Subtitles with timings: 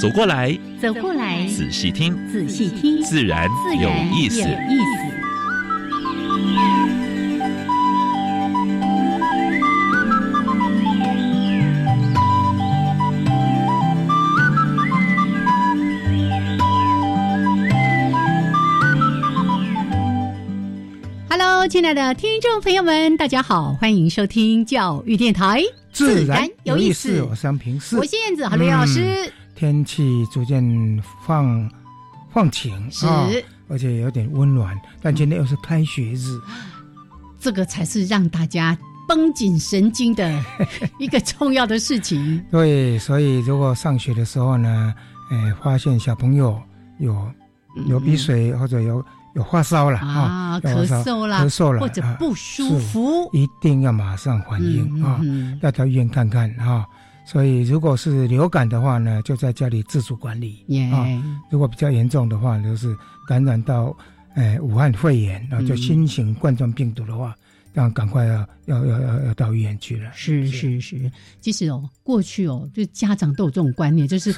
[0.00, 3.48] 走过来，走过来，仔细听，仔细听，自然
[3.80, 4.42] 有意思。
[21.28, 25.60] Hello，亲爱的听众朋友们，大家好，欢迎收听教育电台。
[25.92, 29.32] 自然有意思，我是平视，我是燕子，好，刘老师。
[29.58, 31.68] 天气逐渐放
[32.30, 33.04] 放晴，是，
[33.68, 34.78] 而且有点温暖。
[35.02, 36.40] 但今天又是开学日，
[37.40, 40.40] 这个才是让大家绷紧神经的
[41.00, 42.40] 一个重要的事情。
[42.52, 44.94] 对，所以如果上学的时候呢，
[45.32, 46.56] 哎，发现小朋友
[47.00, 47.28] 有
[47.88, 49.04] 流鼻水或者有。
[49.34, 55.20] 有发烧了啊，咳嗽了，咳嗽了，或者不舒服，一定要马上反应啊，
[55.62, 56.84] 要到医院看看啊。
[57.30, 61.06] 所以，如果是流感的话呢，就在家里自主管理啊。
[61.50, 63.94] 如果比较严重的话，就是感染到
[64.34, 67.36] 诶武汉肺炎啊，就新型冠状病毒的话，
[67.74, 70.10] 要赶快要要要要要到医院去了。
[70.14, 74.34] 是是是，其实哦，过去哦，就家长都有这种观念，就是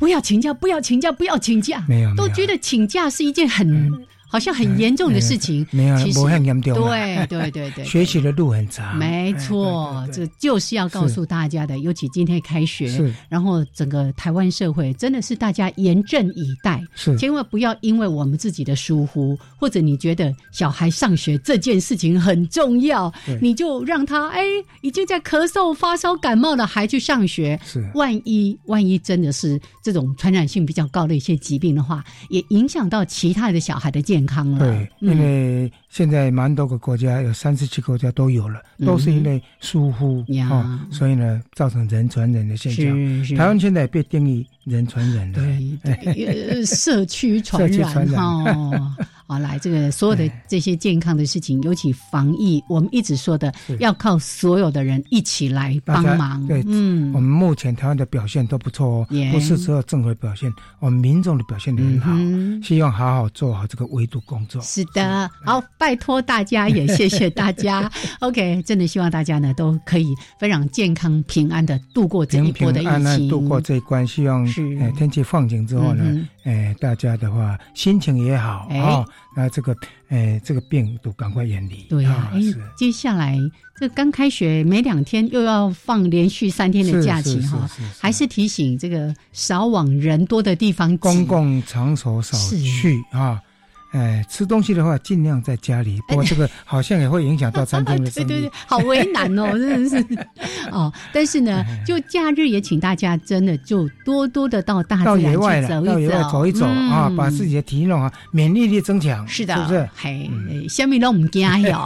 [0.00, 3.92] 不要请假，不要请假，不要请假，没有，都觉得请假是一件很。
[4.34, 6.74] 好像很严重的事情，没有，不很严重。
[6.74, 8.96] 对对对对，学习的路很长。
[8.96, 11.78] 没错，这就是要告诉大家的。
[11.78, 24.42] 尤其今天开学，然后整个台湾社会真的是大家严阵以待，是千万不要因为我们自己的疏忽，或者你觉得小孩上学这件事情很重要，你就让他哎
[24.80, 34.23] 已经在咳嗽、发烧、感冒了还去上学，是万一万一真的是这种传染性比较高的一些疾病的话，也影响到其他的小孩的健。
[34.58, 43.36] 对，因为现在蛮多个国家有三十七个国家都有了，都是因为疏忽啊，所以呢造成人传人的现象。
[43.38, 45.40] 台湾现在也被定义人传人的，
[45.84, 48.96] 对， 社区传染哈。
[49.26, 56.46] 好，来这个所有的这些健康的事情，尤其防疫，我们一直说的要靠所有的人一起来帮忙。
[56.46, 62.12] 对，嗯，我们目前台湾的表现都不错哦，不是只有政府表现，我们民众的表现也很好。
[62.62, 64.60] 希望好好做好这个围堵工作。
[64.60, 67.90] 是的，好，拜托大家，也谢谢大家。
[68.20, 74.06] OK，真的希望大家呢都可以非常健康平安的度过这一波的疫情，度过这一关。
[74.06, 74.62] 希望是
[74.96, 79.04] 天气放晴之后呢，哎，大家的话心情也好啊。
[79.36, 79.76] 那这个，
[80.08, 81.84] 诶，这个病毒赶快远离。
[81.90, 82.40] 对啊，哎，
[82.78, 83.38] 接下来
[83.78, 87.68] 这刚开学没两天，又要放连续三天的假期哈，
[88.00, 93.38] 还是提醒这个少往人多的地方，公共场所少去啊。
[93.94, 96.00] 哎，吃东西的话，尽量在家里。
[96.08, 98.26] 不过这个好像也会影响到餐厅的 生意。
[98.26, 100.04] 对对对，好为难哦， 真的是。
[100.72, 109.26] 哦，但是呢，就假日也请大家真的就多多的到大自然去走一走，到野外走一走啊，把自己的体能啊免疫力增强。
[109.28, 109.88] 是的，是不是？
[109.94, 110.28] 嘿，
[110.68, 111.78] 小米都唔惊哟。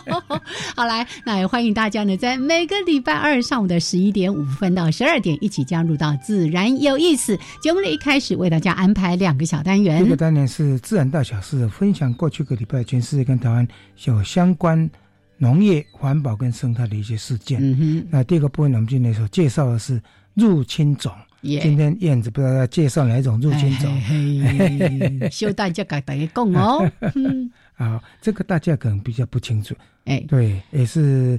[0.76, 10.04] 好来，那也欢迎大家呢，在每个礼拜二上午的十一点五分到十二点，一起加入到自然有意思节目的一开始，为大家安排两个小单元。
[10.04, 11.37] 这个单元是自然大小。
[11.40, 13.66] 是分享过去个礼拜全世界跟台湾
[14.04, 14.88] 有相关
[15.36, 17.58] 农业、环保跟生态的一些事件。
[17.62, 18.06] 嗯哼。
[18.10, 20.00] 那第二个部分，我们今天所介绍的是
[20.34, 21.12] 入侵种。
[21.40, 25.30] 今天燕子不知道要介绍哪一种入侵种。
[25.30, 26.90] 希望大家给大家讲哦。
[27.74, 29.72] 好，这个大家可能比较不清楚。
[30.04, 31.38] 哎，对，也是。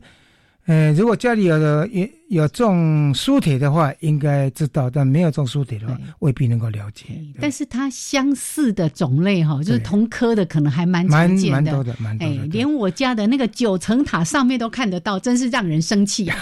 [0.68, 7.06] 呃，如果家里有有有种书铁的话，应该知道；但没有种苏铁的话，未必能够了解。
[7.42, 11.62] 但是它相似的种类哈，就是同科的，可能还蛮常见的。
[11.62, 12.46] 蛮多的，蛮多的。
[12.52, 16.32] 连我家的那个九层塔上面都看得到，真是让人生气。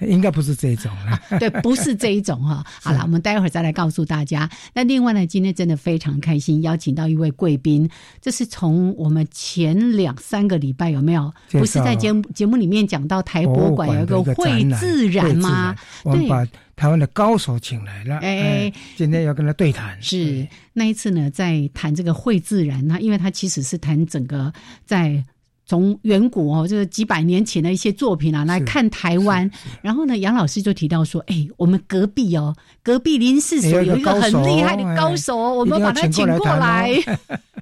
[0.00, 1.20] 应该不是这一种了。
[1.40, 2.64] 对，不是这一种哈。
[2.80, 4.48] 好了，我们待会儿再来告诉大家。
[4.72, 7.88] 那另外呢，今天真的非常开心，邀请到一位贵宾。
[8.20, 11.32] 这是从我们前两三个礼拜有没有？
[11.50, 12.76] 不是在节目节目里面。
[12.76, 15.74] 面讲到台博物馆有一个会自然吗？
[16.04, 16.46] 我们把
[16.76, 19.96] 台湾的高手请来了，哎，今天要跟他对谈。
[20.02, 24.52] 是那一次呢，在谈这个会自然，那因为他其实是谈整个
[24.84, 25.24] 在
[25.64, 29.50] 从远古哦，就是几百年前的一些作品啊来看台湾。
[29.82, 36.92] 然后呢，杨老师就提到说：“哎，我们隔壁哦，隔壁林氏所有一个很厉害的高手，我们把他请过来。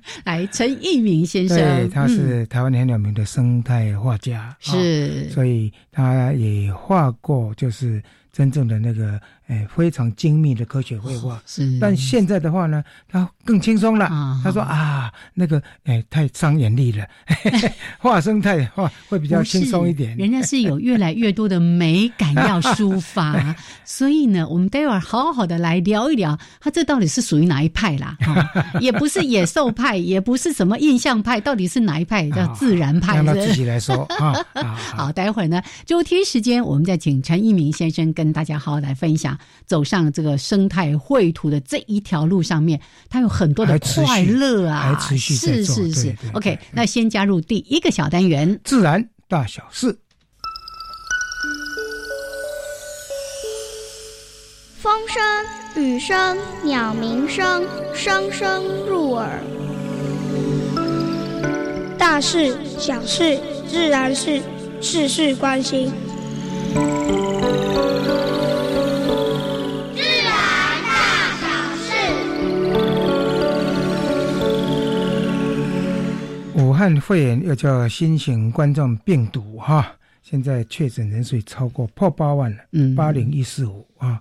[0.24, 8.02] 来，陈义明先生，对，他是台湾很有名的生态画家，是，所以他也画过，就是
[8.32, 11.78] 真正的那个。”哎，非常精密的科学绘画，是。
[11.78, 14.08] 但现在的话呢，他更轻松了。
[14.42, 17.06] 他说啊，那个哎，太伤眼力了，
[18.00, 20.16] 画生态画会比较轻松一点。
[20.16, 23.54] 人家是有越来越多的美感要抒发，
[23.84, 28.16] 所以呢，我们待会儿好好的来聊一聊，他这到底是属于哪一派啦？
[28.80, 32.30] 也不是野兽派，也不是什么印象派，到底是哪一派？
[32.30, 33.16] 叫自然派。
[33.16, 34.32] 让他自己来说 啊。
[34.96, 39.33] 好，待会儿呢，就听时间，我们再请陈一鸣先生跟大家好好来分享。
[39.66, 46.16] 走上这个生态绘图的这一条路上面，它有很多的快乐啊，是是是。
[46.32, 49.98] OK，那先加入第一个小单元：自然大小事。
[54.78, 59.40] 风声、雨声、鸟鸣声，声声入耳。
[61.96, 64.42] 大事、小事、自然是，
[64.82, 65.90] 事事关心。
[76.74, 79.86] 汉肺炎又叫新型冠状病毒哈，
[80.22, 84.20] 现在确诊人数超过破八万了，嗯，八零一四五啊，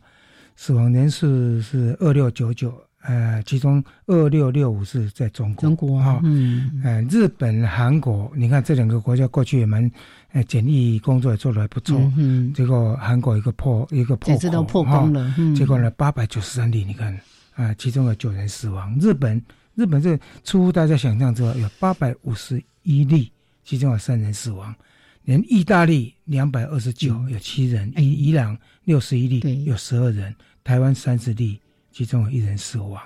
[0.55, 1.27] 死亡人数
[1.61, 9.89] 是二六九九，呃，其中二六六五是在中国，中国哈，嗯，呃，日本、韩国，你看这两个国家过去也蛮，
[10.31, 15.53] 呃，检疫工作也做得还不错，嗯，结果韩国一个破一个破口，破功了，嗯。
[15.55, 17.17] 结果呢八百九十三例，你看
[17.55, 19.41] 啊，其中有九人死亡，日本。
[19.75, 23.31] 日本这出乎大家想象之外，有八百五十一例，
[23.63, 24.71] 其中有三人死亡；
[25.23, 30.31] 连意大利两百二十九有七人，伊伊朗六十一例有十二人，
[30.63, 31.59] 台湾三十例，
[31.91, 33.01] 其中有一人死亡，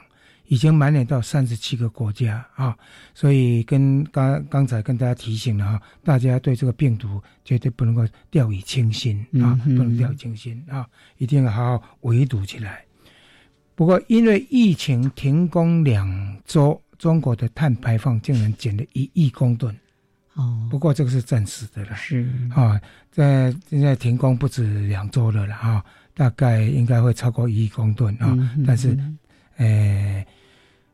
[0.48, 2.78] 已经蔓延到三十七个国家啊！
[3.14, 10.86] 所以跟刚刚才跟大家提醒了哈，大家对这个病毒绝对不能够掉以轻心啊，不能掉以轻心啊，
[11.18, 12.84] 一定要好好围堵起来。
[13.78, 19.72] 不过，因为疫情停工两周，中国的碳排放竟然减了一亿公吨。
[20.34, 21.96] 哦，不过这个是暂时的了。
[21.96, 22.82] 是啊，
[23.12, 25.86] 在现在停工不止两周了了哈，
[26.16, 28.36] 大概应该会超过一亿公吨啊。
[28.66, 28.98] 但是，
[29.58, 30.26] 呃，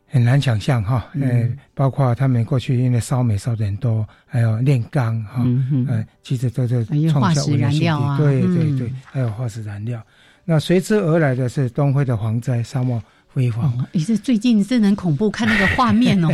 [0.09, 1.09] 很难想象哈。
[1.21, 5.41] 呃，包括他们过去因为烧煤烧的很多，还有炼钢哈，
[5.87, 6.83] 呃，其实都是
[7.13, 8.17] 化石燃料啊。
[8.17, 10.05] 对对对，还有化石燃料。
[10.45, 13.73] 那随之而来的是东非的蝗灾、沙漠辉煌。
[13.93, 16.29] 也是最近真很恐怖，看那个画面哦，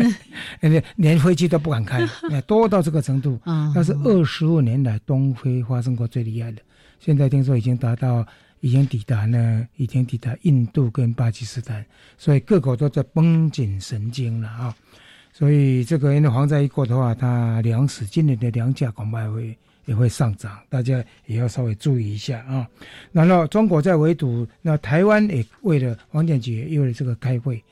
[0.60, 2.06] 连连飞机都不敢开，
[2.46, 3.38] 多到这个程度。
[3.44, 6.62] 那是二十五年来东非发生过最厉害的。
[6.98, 8.26] 现在听说已经达到，
[8.60, 11.84] 已经抵达呢，已经抵达印度跟巴基斯坦，
[12.16, 14.74] 所以各国都在绷紧神经了啊。
[15.32, 19.56] 所以这个因为蝗灾一过的话，它粮食今年的粮价恐怕会。
[19.86, 22.66] 也会上涨，大家也要稍微注意一下啊。
[23.12, 27.62] 然后中国在围堵，那台湾也为了王建杰，为了这个开会。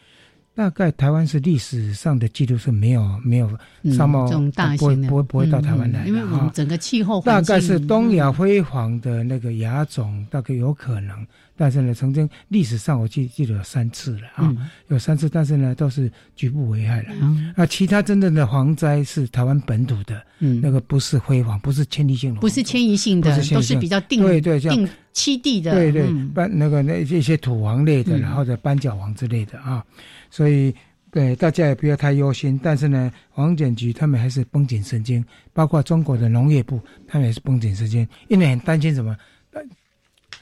[0.53, 3.49] 大概台湾是历史上的记录是没有没有
[3.97, 4.29] 沙漠
[4.77, 11.27] 不会不会不会到台湾来，因为我们整个气候大概是东亚辉煌的那个亚种，大概有可能。
[11.61, 14.51] 但是呢，曾经历史上我记记得有三次了啊，
[14.89, 17.11] 有三次，但是呢都是局部危害了。
[17.55, 29.85] 那其他真正的蝗灾是台湾本土的，那个不是辉煌，不是迁移性的，不是迁移性的，都是比较定对对定栖地的，对对斑那个那一些土黄类的，然后的斑角黄之类的啊。
[30.31, 30.75] 所以，
[31.11, 32.59] 对大家也不要太忧心。
[32.63, 39.15] 但是呢，黄检局他们还是绷紧神经，包括中国的农业部，他们也是绷紧神经，因为很担心什么？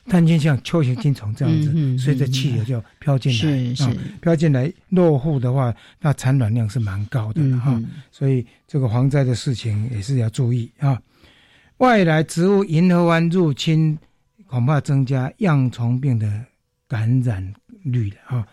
[0.09, 3.89] 担心像秋行金虫这样子，随着气流就飘进来，是
[4.21, 7.81] 飘进来落户的话，那产卵量是蛮高的哈。
[8.11, 11.01] 所以这个蝗灾的事情也是要注意啊。
[11.79, 13.97] 外来植物银河湾入侵，
[14.47, 16.45] 恐怕增加恙虫病的
[16.89, 18.47] 感染率了啊。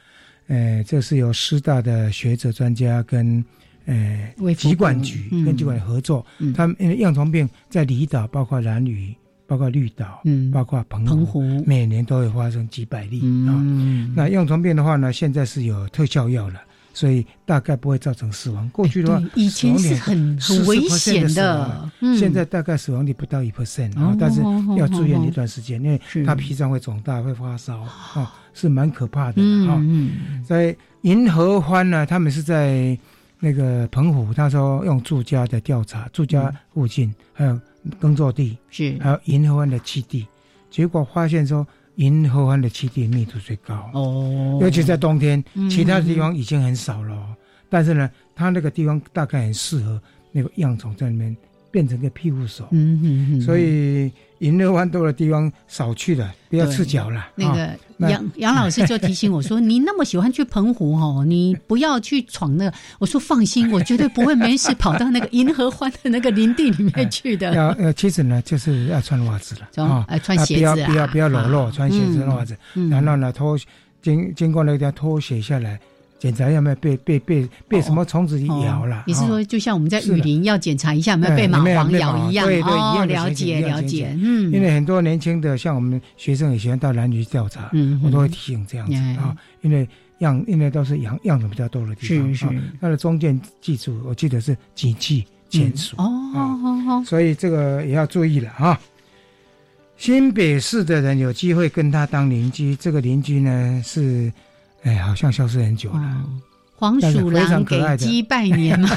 [0.47, 3.43] 呃，这是由师大的学者专家跟
[3.85, 9.12] 呃疾管局跟疾管合作，他们因为恙虫病在离岛，包括蓝屿，
[9.47, 13.53] 包括绿岛，嗯，包括澎湖，每年都会发生几百例啊。
[14.15, 16.59] 那用虫病的话呢，现在是有特效药了，
[16.93, 18.67] 所以大概不会造成死亡。
[18.69, 24.41] 过去的话，以前是很很危险的，现在大概死亡率不到一 percent 啊，但是
[24.77, 28.33] 要住院一段时间，因为他脾脏会肿大，会发烧啊。
[28.57, 29.83] 是蛮可怕的哈，
[30.47, 32.97] 在银河湾呢，他们是在
[33.37, 37.59] 那个澎湖，他说用住家的调查，住家附近还有
[38.00, 38.98] 耕作地，是。
[39.00, 40.25] 还有银河湾的栖地，
[40.70, 41.65] 结果发现说
[41.96, 43.89] 银河湾的栖地密度最高。
[43.94, 47.36] 哦，尤其在冬天，其他的地方已经很少了，
[47.70, 50.01] 但是呢，它那个地方大概很适合
[50.32, 51.36] 那个恙虫在里面。
[51.72, 57.27] 变成个庇护所，嗯嗯嗯，所以银河湾多的地方少去了，不要赤脚了。
[57.36, 67.54] 那个杨杨老师就提醒我说：“你那么喜欢去澎湖哦，你不要去闯那个。”我说：“放心，我绝对不会没事跑到那个银河湾的那个林地里面去的。
[67.56, 72.58] ”要呃，其实呢，就是要穿袜子了啊，穿鞋子啊，不要不要裸露，穿鞋子、袜子，
[72.89, 73.58] 然后呢，脱
[74.01, 75.80] 经经过那条拖鞋下来。
[76.17, 79.03] 检查有没有被被被被什么虫子咬了？
[79.05, 82.48] 你是说，就像我们在雨林要检查一下有没有被蚂蟥咬一样？
[82.48, 84.15] 对对，一样了解了解。
[84.19, 89.88] 嗯，因为很多年轻的，像我们学生也喜欢到南去调查，嗯，我都会提醒这样子啊，因为
[90.19, 92.62] 样因为都是样样子比较多的地方，是是。
[92.79, 98.79] 它的中间记住，我记得是几器签署哦，好好好，所以这个也要注意了哈。
[99.98, 104.31] 新北市的人有机会跟他当邻居，这个邻居呢是。
[104.86, 106.25] 哎，好像消失很久了。
[106.75, 108.89] 黄鼠狼给鸡拜年吗？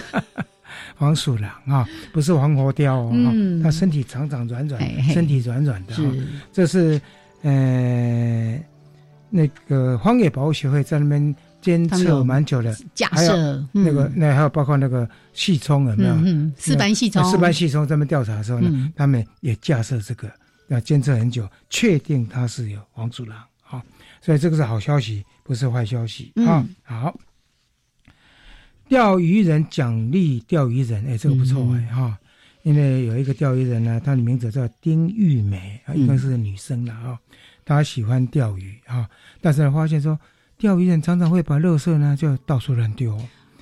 [0.97, 5.95] 黄鼠狼啊，不是黄喉貂哦，它身体长长软软，身体软软的。
[5.95, 7.00] 是，这是
[7.42, 8.61] 呃，
[9.30, 12.76] 那个荒野保护协会在那边监测蛮久的。
[12.95, 16.14] 假设那个那还有包括那个细虫有没有？
[16.16, 17.25] 嗯，四斑细虫。
[17.30, 20.28] 四斑细虫在那边调查的时候呢，他们也架设这个
[20.66, 23.38] 要监测很久，确定它是有黄鼠狼。
[23.62, 23.80] 好，
[24.21, 25.25] 所以这个是好消息。
[25.48, 26.62] 不是坏消息啊！
[26.82, 27.18] 好，
[28.86, 32.18] 钓鱼人奖励钓鱼人，哎，这个不错哎哈！
[32.64, 37.18] 因为有一个钓鱼人呢，他的名字叫丁玉梅啊，应该是女生了啊。
[37.64, 39.08] 她喜欢钓鱼啊，
[39.40, 40.18] 但是发现说，
[40.58, 43.18] 钓鱼人常常会把垃圾呢就到处乱丢。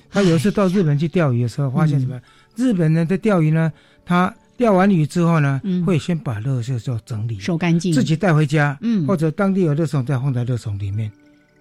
[0.09, 2.19] 他有一次到日本去钓鱼的时候，发现什么？
[2.57, 3.71] 日本人在钓鱼呢，
[4.05, 11.09] 他钓完鱼之后呢，会先把垃圾就整理，收干净，自己带回家，嗯，或者当地有垃圾桶再放在垃圾桶里面。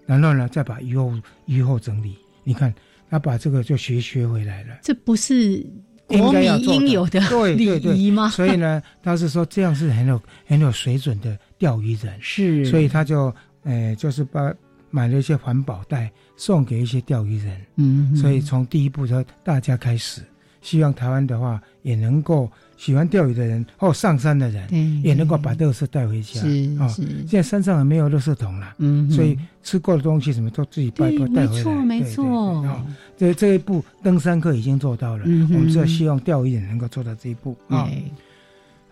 [0.07, 1.13] 然后呢，再把鱼后
[1.47, 2.17] 雨后整理。
[2.45, 2.73] 你看，
[3.11, 4.79] 他把这个就学学回来了。
[4.83, 5.67] 这不是
[6.07, 7.21] 国民应有的
[7.55, 8.29] 礼仪吗？
[8.31, 12.17] 所以呢，他是说这样是很有很有水准的钓鱼人。
[12.21, 13.35] 是，所以他就
[13.65, 14.55] 呃，就是把
[14.91, 17.61] 买了一些环保袋送给一些钓鱼人。
[17.75, 20.23] 嗯，所以从第一步说大家开始，
[20.61, 22.51] 希望台湾的话也能够。
[22.77, 26.41] 喜欢钓鱼的人或上山的人，也能够把垃圾带回家
[26.79, 26.89] 啊。
[26.89, 31.47] 现在山上也没有垃圾桶了，嗯，所以吃过的东西什么都自己带带回来。
[31.47, 32.63] 没错，没错。
[32.67, 37.89] 啊，这这一步登山客已经做到了，我们是希望钓鱼人能够做到这一步啊。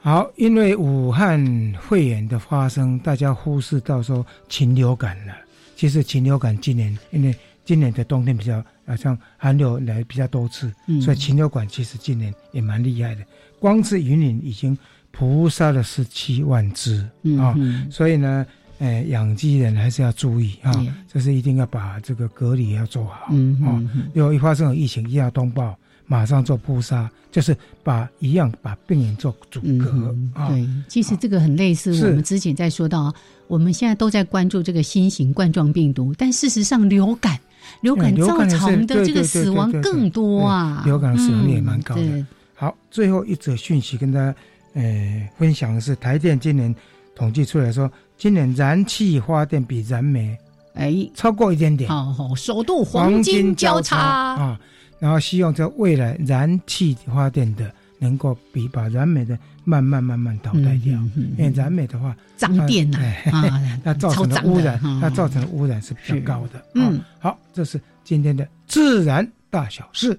[0.00, 1.42] 好，因为武汉
[1.80, 5.32] 肺炎的发生，大家忽视到说禽流感了。
[5.76, 13.22] 其实禽流感今年因为今年的冬天比较好，像寒流来比较多次，所以禽流感其实今年也蛮厉害的。
[13.58, 14.76] 光是云林已经
[15.11, 17.08] 扑杀了十七万只
[17.38, 17.54] 啊，
[17.90, 18.44] 所以呢，
[18.78, 20.73] 呃，养鸡人还是要注意啊，
[21.06, 23.32] 就是一定要把这个隔离要做好
[23.64, 23.82] 啊。
[24.12, 30.49] 有一发生有疫情，一定要通报，马上做扑杀，就是把一样把病人做阻隔啊。
[30.49, 33.14] 对，其实这个很类似我们之前在说到，
[33.46, 37.38] 我们现在都在关注这个新型冠状病毒，但事实上流感，
[37.82, 42.26] 流感造成的这个死亡更多啊，流感死亡率也蛮高的。
[42.54, 44.34] 好，最后一则讯息跟大家，
[44.75, 46.75] 呃，分享的是台电今年
[47.14, 50.37] 统计出来说，今年燃气发电比燃煤，
[50.75, 53.96] 哎，超过一点点，好好，首度黄金交叉。
[53.96, 54.61] 啊，
[54.99, 60.92] 然后希望在未来燃气发电的能够比把燃煤的慢慢慢慢淘汰掉，
[61.37, 62.99] 因为燃煤的话脏电呐，
[63.84, 66.64] 它造成的污染，它造成的污染是比较高的。
[66.75, 70.18] 嗯，好，这是今天的自然大小事。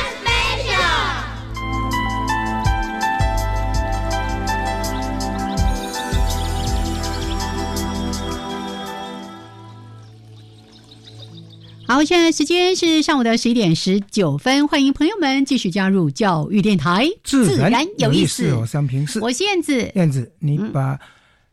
[11.91, 18.53] 好，现在时间是上午的十一点十九分，欢迎朋友们继续加入教育电台，自然有意思。
[18.53, 20.97] 我三平我是燕子，燕子，你把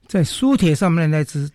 [0.07, 1.50] 在书帖上面的那只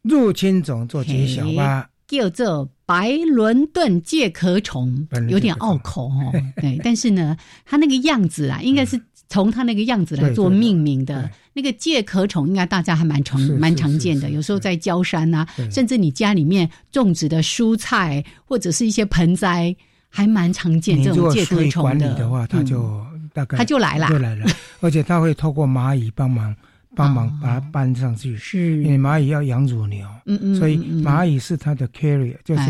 [0.00, 1.90] 入侵种做揭晓吧。
[2.08, 6.32] 叫做白伦敦介壳虫，有点拗口哦。
[6.62, 11.30] 对，但是呢，它那个样子啊，应该是从它那个样子来做命名的。
[11.56, 19.74] 那个介壳虫应该大家还蛮常蛮常见的，有时候在郊山啊，甚至你家里面种植的蔬菜或者是一些盆栽，
[20.10, 21.82] 还蛮常见这种介壳虫的。
[21.82, 24.44] 管理的话，它就大概它就来了，就来了，
[24.80, 26.54] 而且它会透过蚂蚁帮忙。
[26.96, 28.82] 帮忙把它搬上去，是。
[28.82, 32.62] 因为蚂蚁要养乳牛，嗯嗯，所以蚂蚁是它的 carrier，就是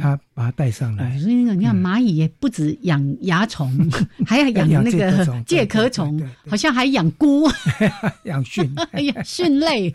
[0.00, 1.18] 它把它带上来。
[1.18, 3.70] 所以你看，蚂蚁也不止养蚜虫，
[4.24, 7.46] 还要养那个介壳虫，好像还养菇，
[8.24, 8.66] 养蕈，
[9.02, 9.94] 养蕈类，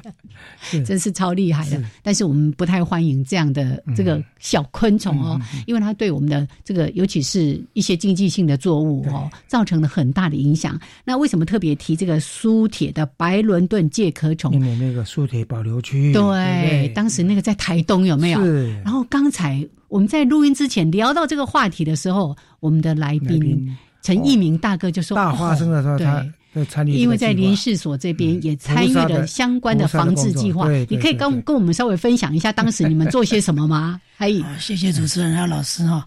[0.86, 1.84] 真是超厉害的。
[2.04, 10.80] 但是我们不太欢迎这样的这个小昆虫哦，因为它对我们的这个，尤其是一些经济性的作物哦，造成了很大的影响。
[11.04, 13.79] 那为什么特别提这个苏铁的白伦敦？
[13.88, 18.44] 介壳虫，因为那个苏铁保留区，对，当时那个在台东有没有？
[18.44, 18.74] 是。
[18.82, 26.26] 然后刚才我们在录音之前聊到这个话题的时候，我们的来宾陈一鸣大哥就说：“大发生的时候，他
[26.68, 30.68] 参与，因为在林氏所这边也参与了相关的防治计划。
[30.90, 36.06] 你可以跟跟我们稍微分享一下当时你们做些什么吗？” 还有，谢谢主持人还有老师哈。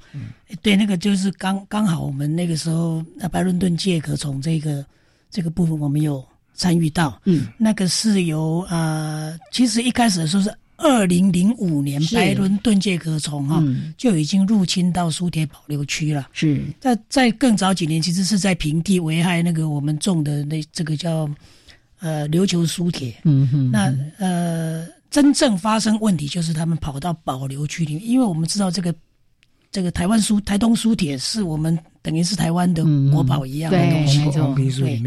[0.60, 4.84] 对，那个就是刚刚好我们那个时候那白伦敦介壳虫这个
[5.30, 6.22] 这个部分，我们有。
[6.54, 13.62] 参与到，嗯，那个是由呃，其实一开始的时候是二零零五年，白伦敦介壳虫哈
[13.96, 16.28] 就已经入侵到苏铁保留区了。
[16.32, 21.28] 是，在在更早几年，其实是在平地危害那个我们种的那这个叫
[22.00, 23.14] 呃琉球苏铁。
[23.24, 28.92] 嗯哼，那呃真正发生问题就是他们跑到保留区里面，因为我们知道这个
[29.72, 31.76] 这个台湾苏台东苏铁是我们。
[32.04, 35.00] 等于是台湾的国宝一样的东西，对，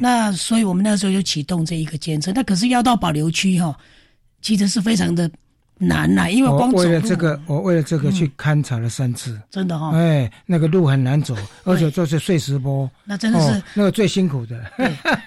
[0.00, 3.72] 那所以我们那时候就启动这一个监测，那可是要到保留区哈，
[4.42, 5.30] 其实是非常的。
[5.82, 9.92] 难呐，因为光为了这个，我为了这个去勘察了三次，真的哈。
[9.96, 11.34] 哎，那个路很难走，
[11.64, 14.60] 而且都是碎石坡，那真的是那个最辛苦的。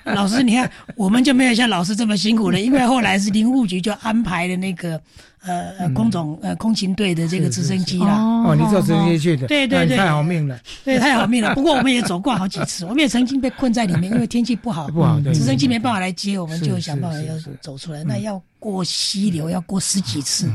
[0.04, 5.02] 老师，你看，我们就没有像老师这么辛苦了，因为后来是林务局就安排了那个
[5.46, 8.14] 呃空总呃空勤队的这个直升机了。
[8.46, 11.54] 哦，你坐直升机去的，对对对，太好命了，对，太好命了。
[11.56, 18.04] 不过我们也走过好几次， 我们也曾经被困在里面，因为天气不好，不好，直升机没办法来接，我们就想办法要走出来。
[18.04, 20.50] 那要过溪流，要过十几次。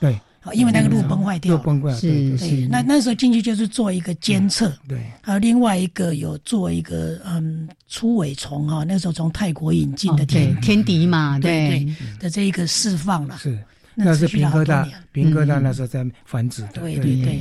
[0.00, 0.18] 对，
[0.52, 2.68] 因为那个路崩坏掉，路崩坏是是。
[2.68, 4.98] 那那时候进去就是做一个监测，对。
[5.22, 11.86] 还有另外一个有做一个嗯粗尾虫哈，那时候从泰国引进的天天敌嘛，对
[12.18, 13.58] 的这一个释放了，是。
[13.94, 17.40] 那是平科大，平科大那时候在繁殖的，对对对。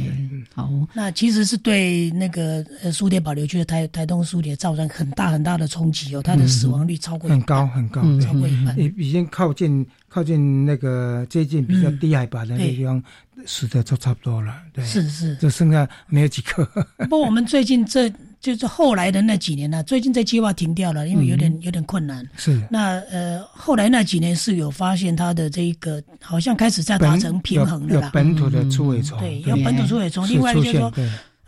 [0.54, 13.04] 好，那其实是对那个呃苏铁保留区的台台东苏铁造成很大很大的冲击哦，它的死亡率超过很高很高，超过一半，已已经靠近靠近那个接近比较低海拔的那地方，
[13.46, 14.56] 死的就差不多了。
[14.74, 16.64] 对，是是，就剩下没有几个。
[17.10, 18.12] 不过我们最近这。
[18.44, 22.28] 就是后来的那几年呢，最近这计划停掉了，因为有点有点困难。
[22.36, 22.62] 是。
[22.70, 28.12] 那呃，后来那几年是有发现它的这一个好像开始在达成平衡了啦。
[28.14, 29.18] 本土的出尾虫。
[29.18, 30.28] 对，有本土出尾虫。
[30.28, 30.94] 另外就是说，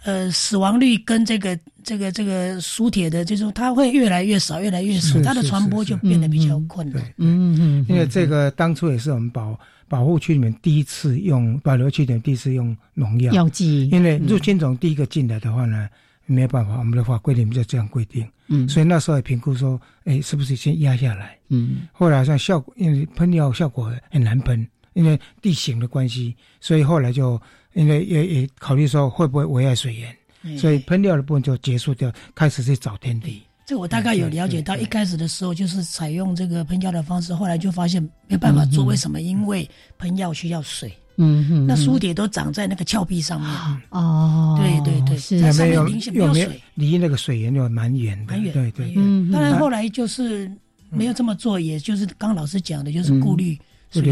[0.05, 7.03] 呃，死亡率跟这个这个这个输铁的，就是它会越来越少，越来越少，它的传播就变得比较困难。
[7.17, 7.85] 嗯嗯。
[7.89, 15.89] 因为这个当初也是我们保保护区里面第一次用保留区里面第一次用农药药剂，因为入侵种第一个进来的话呢。
[16.25, 18.27] 没有办法，我们的法规里面就这样规定。
[18.47, 21.37] 嗯，所以那时候也评估说，哎，是不是先压下来？
[21.49, 27.41] 嗯，后来好像效果，因为喷药效果很难喷，因为地形的关系，所以后来就
[27.73, 33.41] 因为也也考虑说会不会危害水源，所以喷药的部分就结束掉，开始去找天敌。
[33.65, 39.21] 这我大概有了解到，一开始的时候就是采用这个喷药的方式，后来就发现没办法做，为什么？
[39.21, 40.95] 因为喷药需要水。
[41.17, 43.49] 嗯哼，那苏铁都长在那个峭壁上面。
[43.89, 48.33] 哦，对对对，是没有没有水，离那个水源就蛮远的。
[48.33, 48.93] 蛮远，对对。
[48.95, 50.51] 嗯，当然后来就是
[50.89, 53.57] 没有这么做，也就是刚老师讲的，就是顾虑。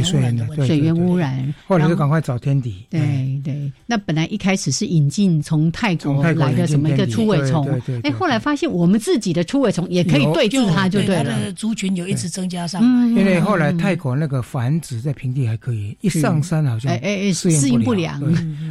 [0.03, 2.85] 水源的水源污染，后来就赶快找天敌。
[2.89, 7.67] 对对，那本来一开始是引进从泰国来的什么一个出尾虫，
[8.03, 11.51] 哎，后来发现我们自己的出尾虫也可以对治它，就对了。
[11.53, 18.21] 族群有一直增加上，因为后来泰国那个繁殖在平地还可以，一上山好像哎哎适应不良，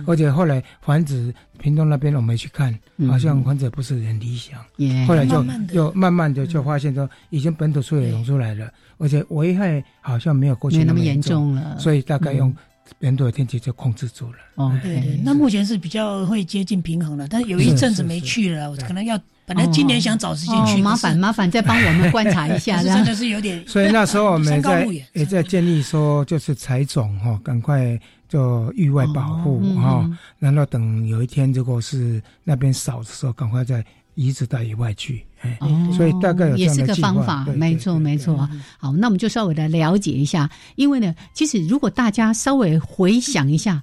[0.06, 2.76] 而且后来繁殖屏东那边我们去看，
[3.08, 4.58] 好像患者不是很理想，
[5.06, 8.68] 后来就就慢慢的就发现说，已经本土出也涌出来了。
[8.98, 11.54] 而且危害好像没有过去那么严重。
[11.54, 12.54] 了，所以大概用
[12.98, 14.38] 本土的天气就控制住了。
[14.56, 23.62] 哦，对对，那目前是比较会接近平衡了，但是有一阵子没去了，可能要本来今年想找时间去，麻烦麻烦再帮我们 观察一下，真的是有点。
[23.66, 35.24] 所以那时候我们在也在建议说，就是采种哈，赶快就域外保护哈，然后等有一天如果是那边少的时候，赶快再移植到野外去。
[35.42, 35.58] 哎，
[35.96, 38.48] 所以大概有也是个方法，没错没错。
[38.78, 43.82] 好，那我们就稍微的了解一下，因为呢，其实如果大家稍微回想一下。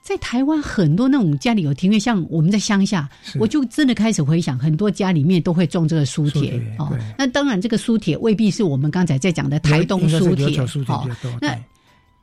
[0.00, 3.06] 在台湾很多那种家里有庭院，像我们在乡下，
[3.38, 6.96] 我就真的开始回想，很多家里面都会种这个苏铁哦。
[7.18, 11.06] 那当然，这个苏铁未必是我们刚才在讲的台东苏铁哦。
[11.42, 11.54] 那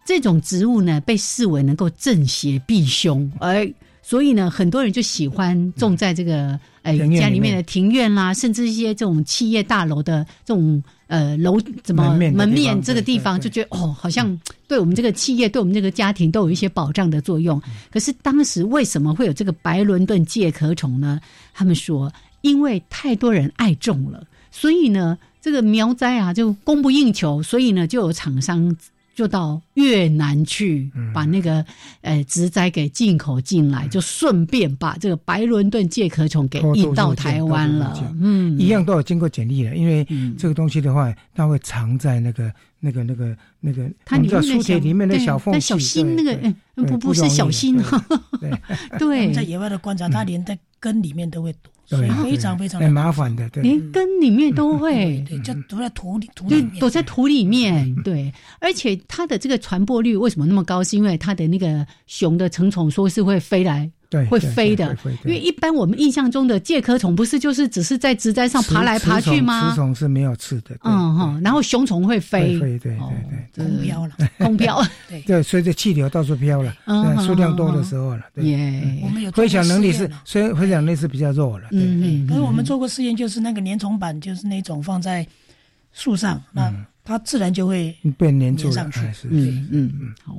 [0.03, 3.71] 这种植物呢，被视为能够正邪避凶，而
[4.07, 10.83] 所以呢，很多人就喜欢种在这个呃家里面的庭院啦，甚至一些这种企业大楼的这种。
[11.07, 14.35] 呃，楼怎么门面这个地方就觉得哦，好像
[14.67, 17.61] 对我们这个企业、对我们这个家庭都有一些保障的作用。
[17.91, 21.19] 可是当时为什么会有这个白伦敦介壳虫呢？
[21.53, 28.75] 他们说，因为太多人爱种了，所以呢，这个苗栽啊就供不应求，所以呢，就有厂商。
[29.15, 31.65] 就到越南去，把那个
[32.01, 37.97] 呃植栽给进口进来，就顺便把这个白伦敦介壳虫给引到台湾了。
[38.19, 40.05] 嗯，一样都有经过检疫的，因为
[40.37, 42.51] 这个东西的话，它会藏在那个
[42.81, 46.37] 那个那个那个，它里面书铁里面的小缝小心那个，
[46.75, 47.81] 不不是小心，
[48.99, 51.71] 对， 在野外的观察，它连在根里面都会躲。
[51.89, 58.33] 对，非常非常很麻烦的，连根里面都会，对，就躲在土里，土就躲在土里面，对。
[58.59, 60.83] 而且它的这个传播率为什么那么高？
[60.83, 63.89] 是因为它的那个雄的成虫说是会飞来。
[64.29, 69.69] 会飞的，因为一般我们印象中的介壳虫不是就是只是在植栽上爬来爬去吗？
[69.69, 72.97] 雌虫是没有刺的，嗯哈，然后雄虫会飞，对对对
[73.53, 75.21] 对，空飘了， 空飘，对。
[75.21, 76.73] 对，随着气流到处飘了，
[77.25, 82.27] 数量多的时候了，耶，我们有飞翔能力是，所以飞翔能力是比较弱了，嗯嗯。
[82.27, 85.25] 可是我们做过试验，就是那个粘虫板，就是那种放在
[85.93, 86.71] 树上，那
[87.03, 89.91] 它自然就会被粘住上去，嗯嗯。
[89.99, 90.35] 嗯，好。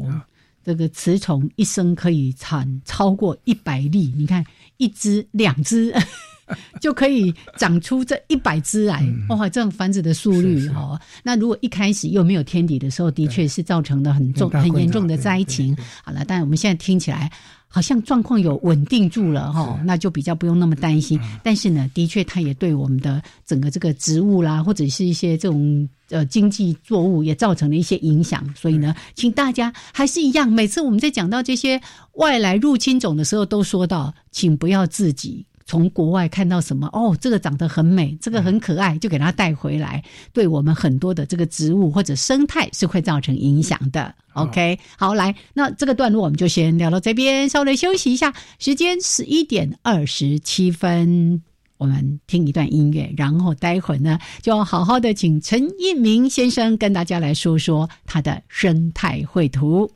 [0.66, 4.44] 这个雌虫一生可以产超过一百粒，你看
[4.78, 5.94] 一只、两只
[6.82, 9.48] 就可以长出这一百只来，哇！
[9.48, 15.76] 这样繁殖的速率哈，那如果一开始又没有天敌的时候，的确是造成了很重、很严重的灾情。
[16.02, 17.30] 好了，但我们现在听起来。
[17.68, 21.20] 好像状况有稳定住了哈，那就比较不用那么担心。
[21.42, 28.48] 但是呢，的确它也对我们的整个这个植物啦，或者是一些这种呃经济作物也造成了一些影响。
[28.54, 31.80] 所以呢，请大家还是一样，每次我们在讲到这些
[32.12, 35.44] 外来入侵种的时候，都说到，请不要自己。
[35.66, 40.02] 从国外看到什么哦，这个长得很美，这个很可爱，就给它带回来，
[40.32, 44.14] 对我们很多的这个植物或者生态是会造成影响的。
[44.34, 51.42] OK，好，来，那这个段落我们就先聊到这边，稍微休息一下，时间十一点二十七分，
[51.78, 59.90] 我们听一段音乐，然后待会儿呢，就要好好的请陈一鸣先生跟大家来说说他的生态绘图。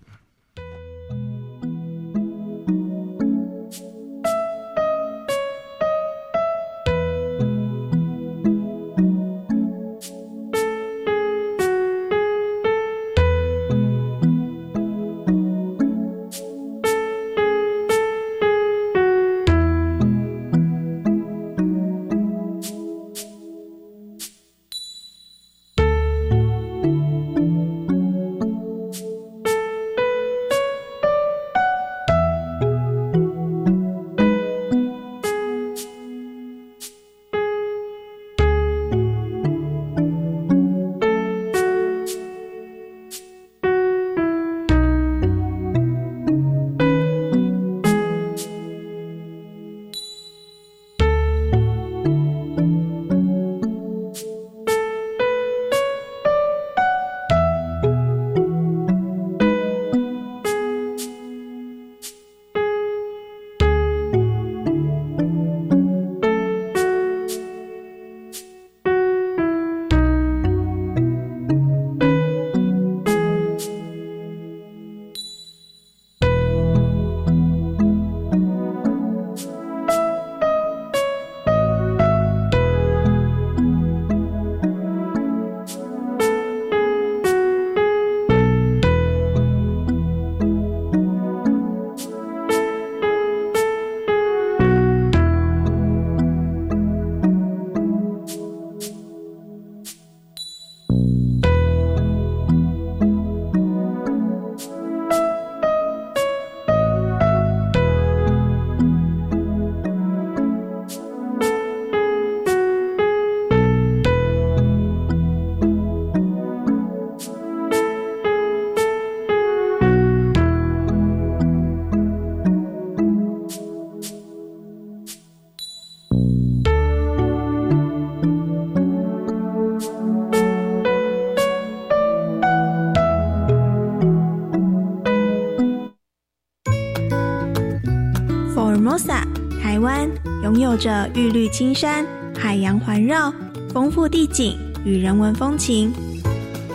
[140.81, 143.31] 着玉绿青山、海洋环绕、
[143.71, 145.93] 丰富地景与人文风情。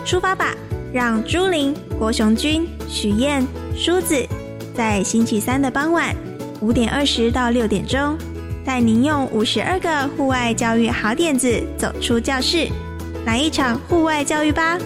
[0.04, 0.54] 出发吧，
[0.92, 3.44] 让朱琳、郭雄君、许燕、
[3.76, 4.24] 梳子
[4.72, 6.14] 在星期三的傍晚
[6.60, 8.16] 五点二十到六点钟，
[8.64, 12.68] 带您用五十二个户外教育好点子走出教室，
[13.24, 14.78] 来一场户外教育吧！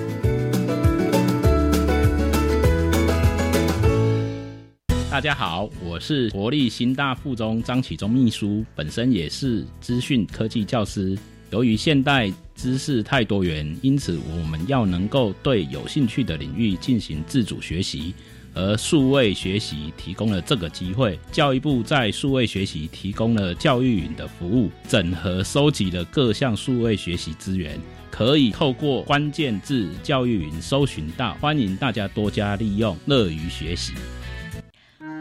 [5.21, 11.15] 大家好，我是国立新大附中张启忠秘书，本身也是资讯科技教师。
[11.51, 18.15] 由于现代知识太多元，因此我们要能够对有兴趣的领域进行自主学习，
[18.55, 21.19] 而数位学习提供了这个机会。
[21.31, 27.79] 教育部在数位学习提供了教育云的服务，整合收集了各项数位学习资源，
[28.11, 31.35] 可以透过关键字教育云搜寻到。
[31.35, 33.93] 欢迎大家多加利用，乐于学习。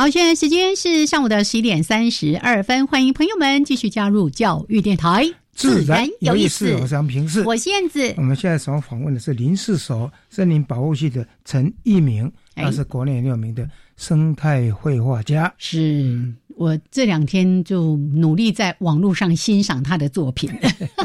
[0.00, 6.72] 好，现在时间是上午的十一点三十二分，欢迎朋友们继续加入教育电台，自然有意思。
[6.76, 8.14] 我是杨平视，我燕子。
[8.16, 15.52] 我们现在所访问的是林氏所森林保护系的陈一鸣，他是国内很有名的生态绘画家。
[15.58, 20.50] 是我这两天就努力在网络上欣赏他的作品，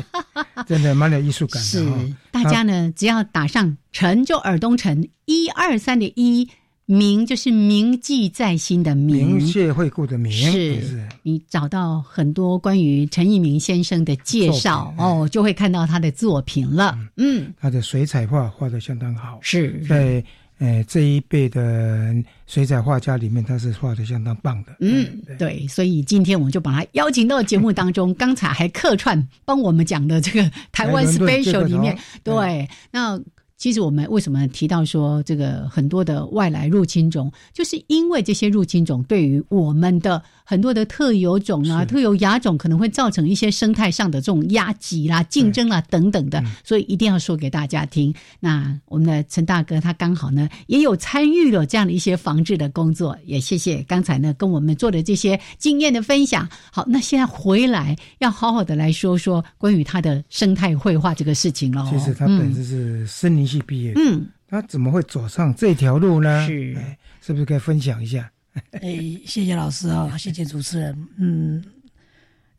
[0.66, 1.68] 真的蛮有艺术感的。
[1.68, 1.86] 是
[2.32, 6.50] 大家呢，只要打上“陈”就耳东陈一二三的一。
[6.88, 10.32] 铭就是铭记在心的铭，铭谢惠顾的铭。
[10.32, 16.96] 是你找到很多关于陈一鸣先生的介绍哦，就会看到他的作品了。
[17.18, 20.24] 嗯，他的水彩画画的相当好，是在
[20.60, 22.14] 呃这一辈的
[22.46, 24.76] 水彩画家里面，他是画的相当棒的。
[24.80, 25.08] 嗯，
[25.40, 28.14] 对，所以今天我们就把他邀请到节目当中。
[28.16, 33.20] 刚才还客串帮我们讲的这个台湾 special 里面，对，那。
[33.58, 48.14] 其实我们为什么提到说这个很多的外来入侵种，就是因为这些入侵种对于我们的很多的特有种啊、特有亚种可能会造成一些生态上的这种压挤啦、竞争啦等等的，所以一定要说给大家听。
[48.42, 56.48] 那我们的陈大哥他刚好呢也有参与了这样的一些防治的工作，也谢谢刚才呢跟我们做的这些经验的分享。
[56.74, 61.88] 好，那现在回来要好好的来说说关于他的生态绘画这个事情喽。
[61.90, 63.45] 其实他本身是森林。
[63.46, 66.46] 系毕业，嗯，他怎么会走上这条路呢？
[66.48, 66.76] 是，
[67.22, 68.32] 是不是可以分享一下？
[68.82, 71.08] 哎，谢谢老师啊，谢谢主持人。
[71.18, 71.64] 嗯，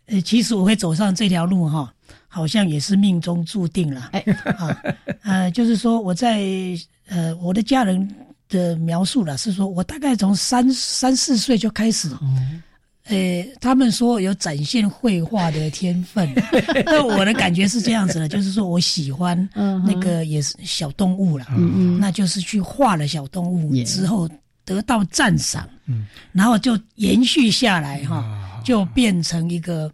[0.06, 1.92] 呃，其实我会走上这条路哈，
[2.28, 4.10] 好像也是命中注定了。
[4.12, 4.20] 哎，
[4.58, 4.82] 啊，
[5.22, 6.42] 呃，就是说我在
[7.08, 8.14] 呃我的家人
[8.48, 12.10] 的描述了，是说我大概从三三四岁就开始。
[13.08, 16.28] 呃，他们说有展现绘画的天分，
[16.84, 19.48] 那我的感觉是这样子的，就是说我喜欢
[19.86, 21.46] 那个也是小动物了，
[22.00, 24.28] 那就是去画了小动物之后
[24.64, 25.68] 得到赞赏，
[26.32, 29.88] 然后就延续下来哈，就变成一个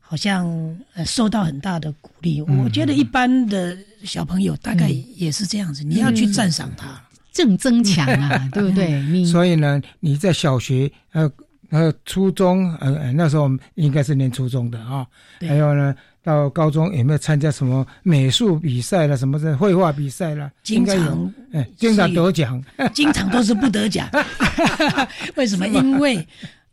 [0.00, 2.40] 好像受到很大的鼓励。
[2.42, 7.00] 我觉得一般的小朋友大概也是这样子，你要去赞赏他，
[7.32, 9.24] 正增强啊， 对不对？
[9.24, 11.30] 所以呢，你在小学呃。
[11.70, 15.06] 呃，初中，呃，那时候应该是念初中的啊。
[15.40, 20.50] 还有呢，到高中有没有参加什么美术比赛了，什么的绘画比赛了？
[20.62, 22.62] 经常，哎，经常得奖，
[22.94, 24.08] 经常都是不得奖。
[25.36, 25.68] 为什么？
[25.68, 26.26] 因为，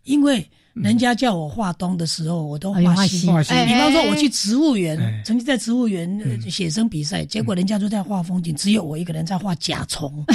[0.03, 3.29] 因为人家叫我画东的时候，我都画西。
[3.49, 10.23] 哎，比方说我去植物园，曾经在植物园写生比赛，结果人家都在画风景，只有我一个人在画甲虫。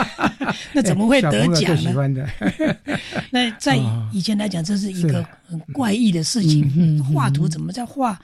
[0.74, 2.26] 那怎么会得奖呢？
[3.30, 3.78] 那在
[4.12, 7.02] 以前来讲，这是一个很怪异的事情。
[7.14, 8.18] 画图怎么在画，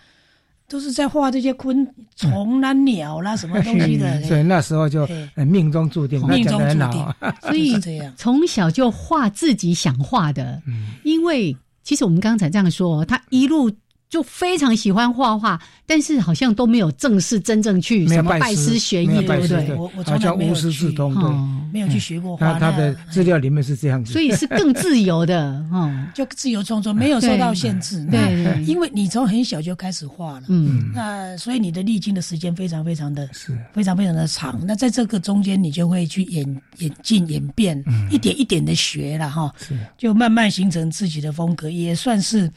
[0.69, 4.23] 都是在画这些昆虫啦、鸟啦什么东西的。
[4.25, 7.07] 所以那时候就命中注定，命中注定。
[7.43, 7.75] 所以
[8.17, 10.63] 从小就画自己想画的，
[11.03, 11.57] 因为。
[11.83, 13.71] 其实我们刚才这样说，他一路。
[14.09, 19.75] 就非常喜欢画画，但是好像都没有正式真正去什么拜师学艺，对不对？
[19.75, 21.31] 我我从来无师自通，对，
[21.73, 22.55] 没有去学过画。
[22.55, 28.07] 他他的资料里面是这样子，所以是更自由的，嗯， 就自由创作，没有受到限制。
[28.07, 34.61] 对，因为你从很小就开始画了，嗯，那所以你的历经的时间非常非常的，是非常非常的长。
[34.65, 42.49] 那在这个中间，你就会去演演进演变，一点一点的学了哈，是，就慢慢形成自己的风格，也算是。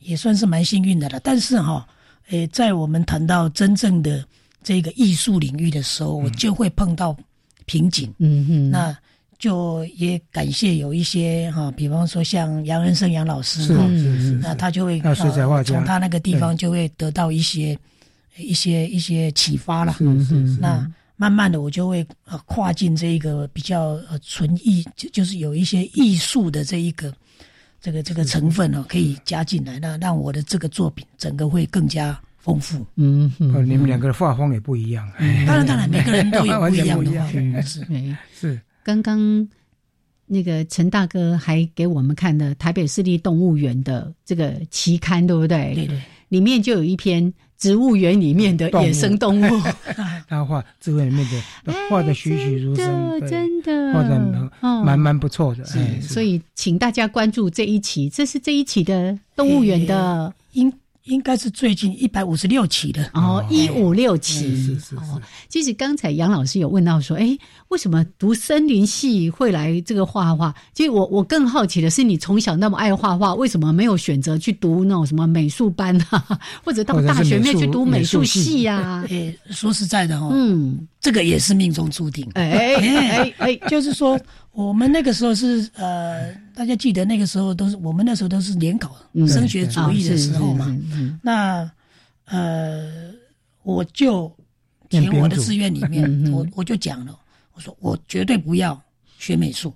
[0.00, 1.86] 也算是蛮幸运的了，但是哈，
[2.30, 4.24] 诶，在我们谈到真正的
[4.62, 7.16] 这个艺术领域的时候，我就会碰到
[7.66, 8.12] 瓶颈。
[8.18, 8.96] 嗯嗯，那
[9.38, 13.86] 就也感谢有一些哈，比方说像杨恩生杨老师哈，
[14.42, 15.00] 那他就会
[15.64, 17.78] 从他那个地方就会得到一些
[18.36, 19.94] 一些一些启发了。
[19.98, 20.58] 是是是。
[20.60, 27.12] 那慢慢的，我就会呃跨进这一个比较呃纯艺，就就是有一些艺术的这一个。
[27.80, 32.84] 这个这个成分呢，可以加进来，那让我的这个作品整个会更加丰富。
[32.96, 35.10] 嗯，你们两个的画风也不一样。
[35.46, 37.52] 当然，当然，每个人都有不一样的 画风。
[37.62, 37.86] 是
[38.34, 38.60] 是。
[38.82, 39.48] 刚刚
[40.26, 45.74] 那个陈大哥还给我们看的台北市立动物园的这个期刊，对不对？
[45.74, 46.02] 对对。
[46.28, 47.32] 里面就有一篇。
[47.60, 49.62] 植物园里面的野生动物，
[50.26, 51.24] 他画植物园里面
[51.64, 54.50] 的画的栩栩如生，真的画的
[54.82, 55.62] 蛮蛮不错的。
[56.00, 60.72] 所以，请大家关注这一期，这是这一期的动物园的应。
[61.10, 64.96] 应该是最近一百五十六期的哦，一五六期是是是。
[65.48, 67.36] 其实刚才杨老师有问到说，哎，
[67.68, 70.54] 为什么读森林系会来这个画画？
[70.72, 79.04] 其实我我更好奇的是，你从小那么爱画画，为什么没有选择去读那种什么美术班啊， 或者到大学面去读美术系呀？
[79.10, 82.26] 哎，说实在的哦，嗯，这个也是命中注定。
[82.34, 84.18] 哎哎哎， 就是说。
[84.52, 88.94] 我们那个时候是呃，大家记得那个时候都是我们那时候都是联考
[89.28, 90.76] 升学主义的时候嘛。
[91.22, 91.70] 那
[92.26, 93.12] 呃，
[93.62, 94.30] 我就
[94.88, 97.18] 填我的志愿里面，我我就讲了，
[97.54, 98.80] 我说我绝对不要
[99.18, 99.72] 学美术。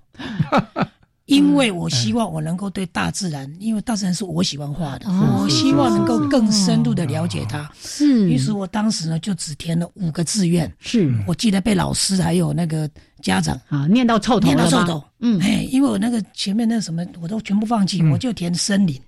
[1.26, 7.70] 因为我希望我能够对大自然，因为大自然是我喜欢画的，我希望能够更深入的了解它。
[7.80, 10.70] 是，于是我当时呢就只填了五个志愿。
[10.80, 12.88] 是，我记得被老师还有那个
[13.22, 15.02] 家长啊念到臭头念到臭头。
[15.20, 19.00] 嗯，哎，因为我那个前面那什么我都全部放弃，我就填森林、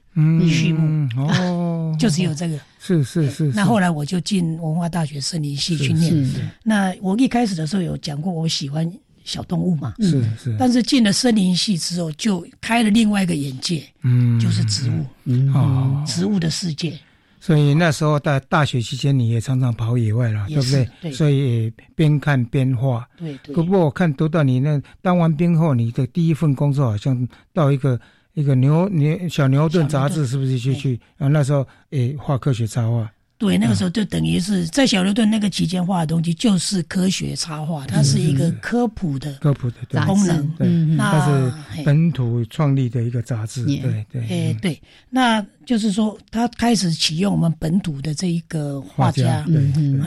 [0.49, 1.07] 畜牧。
[1.21, 2.59] 哦， 就只有这个。
[2.81, 3.53] 是是是。
[3.55, 6.27] 那后来我就进文化大学森林系去念。
[6.63, 8.91] 那我一开始的时候有讲过，我喜欢。
[9.27, 16.99] 小动物嘛，是是，但是进了森林系之后，就开了另外一个眼界，嗯，就是植物，嗯哦，植物的世界。
[17.39, 20.89] 所以那时候在大学期间，你也常常跑野外了，对不对？
[21.01, 21.13] 对。
[21.13, 23.07] 所以边看边画。
[23.17, 23.55] 对对。
[23.55, 28.01] 不过我看读到你那当完兵后，你的第一份工作好像到一个
[28.35, 31.01] 一个牛牛小牛顿杂志，是不是去去？
[31.19, 33.09] 啊，那时候诶，画科学插画。
[33.39, 40.55] 对，那个时候就等于是在小牛顿那个期间画的东西，就是科学插画，它是一个科普的科普的功能。
[40.61, 43.63] 嗯，它是本土创立的一个杂志。
[43.67, 44.23] 对对。
[44.27, 49.45] 哎，对，那就是说，他开始启用我们本土的这一个画家，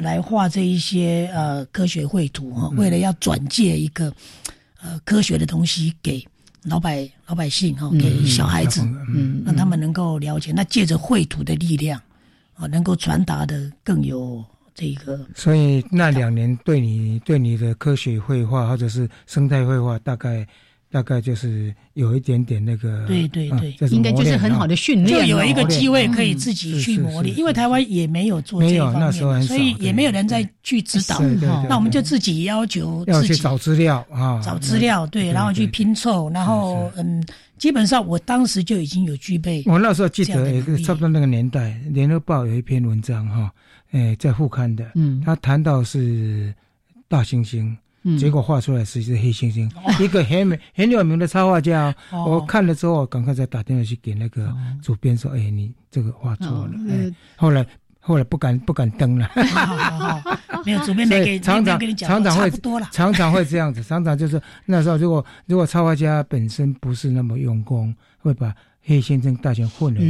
[0.01, 4.11] 来画这一些呃科学绘图哈，为了要转借一个
[4.81, 6.25] 呃科学的东西给
[6.63, 8.81] 老百老百姓哈，给小孩子，
[9.13, 10.51] 嗯，让他们能够了解。
[10.51, 12.01] 那借着绘图的力量。
[12.59, 14.43] 啊，能够传达的更有
[14.75, 20.45] 这个，所以那两年对你对你的科学绘画或者是生态绘画，大概
[20.91, 27.37] 大概就是有一点点那个，对对对，应该就是很好的训练，就有一个机会可以自己去磨练。
[27.37, 31.19] 因为台湾也没有做这方面，所以也没有人再去指导。
[31.69, 37.23] 那我们就自己要求要去找资料啊，找资料对，然后去拼凑，然后嗯。
[37.59, 39.61] 基本上，我当时就已经有具备。
[39.65, 43.51] 我那时候记得，差不多那个年代，《联合报》有一篇文章哈，
[43.91, 46.53] 诶，在副刊的，嗯，他谈到是
[47.07, 49.69] 大猩猩，嗯，结果画出来是一只黑猩猩，
[50.03, 51.93] 一个很美很有名的插画家。
[52.11, 57.65] 我看了之后，赶快再打电话去给那个主编说：“哎，你这个画错了。”哎，后来。
[58.01, 59.29] 后来不敢不敢登了，
[60.65, 68.53] 没有主编没给常常常常会多了， 常常会这样子，常常就是那时候如果如果插画家本身不是那么用功，会把
[68.83, 70.01] 黑先生大全混了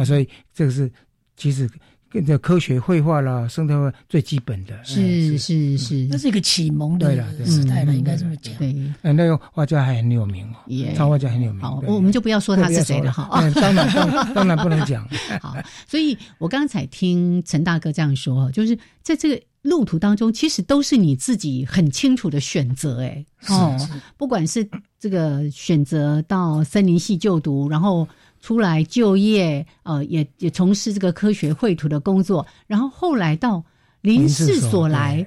[0.00, 0.90] 啊，所以这个是
[1.36, 1.68] 其实。
[2.10, 7.10] 跟着科学绘画啦，生态画最基本的，是是是，那是一个启蒙的
[7.44, 8.54] 时代了，应该这么讲。
[8.54, 8.72] 对，
[9.02, 11.60] 那个画家还很有名哦，插画家很有名。
[11.60, 13.28] 好，我们就不要说他是谁了哈。
[13.56, 15.04] 当然，当然不能讲。
[15.42, 15.56] 好，
[15.88, 23.02] 所以我刚才听陈大哥这样说，就是在这个路途当中，其实都是你自己很清楚的选择。
[23.02, 23.76] 哎，哦，
[24.16, 24.64] 不管是
[25.00, 28.06] 这个选择到森林系就读，然后。
[28.44, 33.64] 出来就业，呃，也也从事这个科学绘图的工作，然后后来到
[34.02, 35.26] 林氏所来，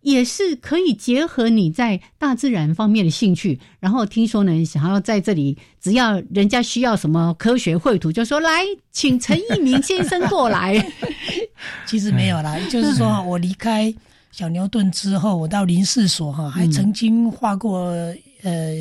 [0.00, 10.92] 也是可以结合你在大自然方面的兴趣，然后听说呢，想要在这里，只要人家需要什么科学绘图，就说来，请陈一鸣先生过来。
[11.86, 13.92] 其实没有啦，就是说我离开
[14.30, 17.80] 小牛顿之后，我到林氏所哈，还曾经画过
[18.42, 18.74] 呃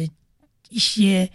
[0.69, 1.29] 一些。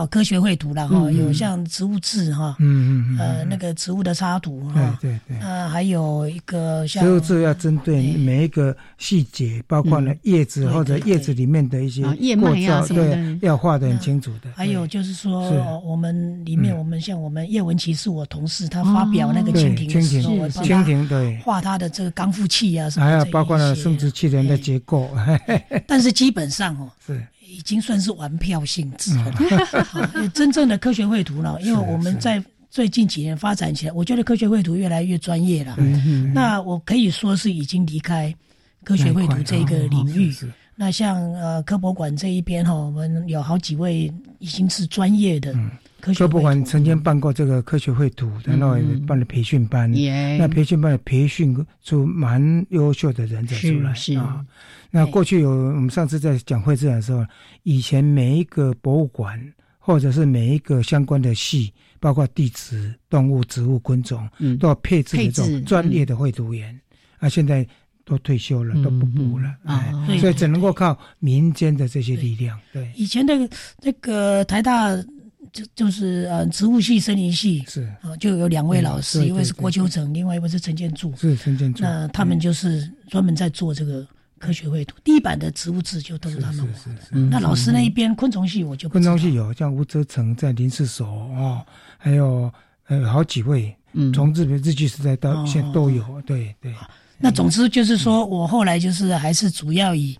[0.00, 14.50] 好，科学绘图了哈，有像植物志哈，嗯嗯呃，那个植物的插图哈，对对对，啊，还有一个像植物志要针对每一个细节，包括呢叶子或者叶子里面的一些叶脉啊什么的，要画的很清楚的。
[14.56, 21.38] 还有就是说，我们里面我们像我们叶文琪是我同事，他发表那个蜻蜓的时候，蜻蜓对。
[21.44, 25.10] 画他的这个刚复器啊什么，还有包括了生殖器人的结构。
[25.86, 27.22] 但是基本上哦，是。
[27.60, 29.30] 已经算是玩票性质了。
[30.32, 35.76] 真正的科学绘图呢，因为我们在最近几年发展起来，我觉得科学绘图越来越专业了。
[36.32, 38.34] 那我可以说是已经离开
[38.82, 40.34] 科学绘图这个领域。
[40.74, 45.54] 那像呃科博馆这一边哈，我们有好几位已经是专业的
[46.00, 48.76] 科博馆曾经办过这个科学绘图，然后
[49.06, 49.90] 办了培训班。
[50.38, 54.44] 那培训班培训出蛮优秀的人才出来啊。
[54.90, 57.24] 那过去有我们上次在讲绘自然的时候，
[57.62, 59.40] 以前每一个博物馆
[59.78, 64.28] 或者是每一个相关的系，包括地质、动物、植物、昆虫，
[64.58, 66.78] 都要配置这种专业的绘图员。
[67.18, 67.66] 啊，现在
[68.04, 72.58] 都退休了，都不补了，哎，所以只能够靠民间的这些力量。
[72.72, 73.34] 对，以前的
[73.82, 74.88] 那个台大
[75.52, 81.82] 就就是呃植物系、森林系是啊，就有两位老师，一位是郭秋成，另外一位是陈建柱，是陈建柱。
[81.82, 84.06] 那他们就是专门在做这个。
[84.40, 87.20] 科学绘图，第一版的植物志就都是他们画的。
[87.30, 91.60] 那老师那一边昆虫系我就昆虫系有像吴泽成在林氏所哦，
[91.98, 92.50] 还有
[92.86, 93.76] 呃好几位，
[94.14, 96.22] 从日本日据时代到现在都有。
[96.22, 96.74] 对对。
[97.18, 100.18] 那总之就是说我后来就是还是主要以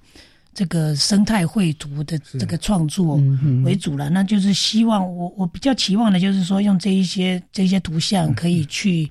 [0.61, 3.18] 这个生态绘图的这个创作
[3.64, 4.11] 为主了。
[4.11, 9.08] 那就是希望我我比较期望的就是说用这一些这些图像可以去。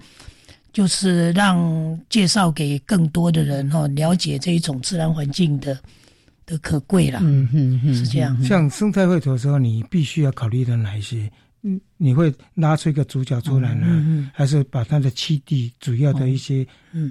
[0.71, 5.75] 就是让介绍给更多的人哈，了解这一种自然环境的
[6.45, 7.19] 的可贵了。
[7.23, 8.39] 嗯嗯嗯，是这样。
[8.43, 11.27] 像生态绘图的时候，你必须要考虑到哪一些？
[11.63, 16.65] 嗯，你会拉出一个主角出来呢，还是把它的栖地主要的一些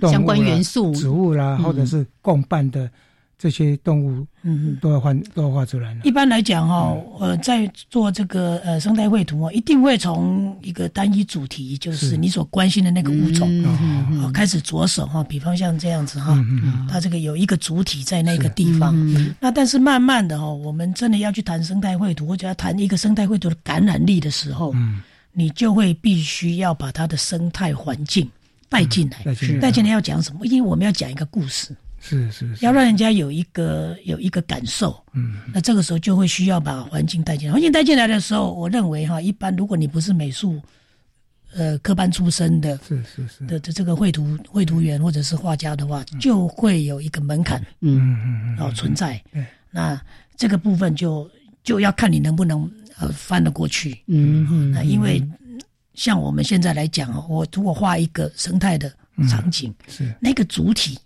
[0.09, 2.89] 相关元素、植物啦，或者是共伴的？
[3.39, 6.01] 这些动物，嗯嗯，都要画，都要画出来了。
[6.03, 15.23] 一般来讲，哈，呃，在做这个呃生态绘图啊，一定会从一个单一主题，就是你所关心的那个物种，啊，开始着手哈。
[15.23, 16.37] 比方像这样子哈，
[16.91, 18.93] 它这个有一个主体在那个地方。
[19.39, 25.01] 那但是慢慢的哈，我们真的要去谈生态绘图，或者要谈一个生态绘图的感染力的时候，嗯，
[25.33, 28.29] 你就会必须要把它的生态环境
[28.69, 29.35] 带进来。
[29.61, 30.45] 带进来要讲什么？
[30.45, 31.77] 因为我们要讲一个故事。
[32.09, 37.53] 是是，要让人家有一个有一个感受，嗯，那这个时候就会需要把环境带进来。
[37.53, 40.61] 环境带进来的时候，我认为哈，一般如果你不是美术，
[41.53, 43.47] 呃，科班出身的，是是是。
[43.47, 47.99] 的这这个绘图绘图员或者是画家的话，就会有一个门槛，嗯。
[47.99, 49.23] 嗯嗯，然后存在。
[49.71, 50.01] 那
[50.37, 51.31] 这个部分就
[51.63, 55.23] 就要看你能不能呃翻得过去，嗯嗯，那因为
[55.95, 58.93] 像我们现在来讲我如果画一个生态的
[59.29, 60.15] 场景，是。
[60.21, 60.99] 那个主体。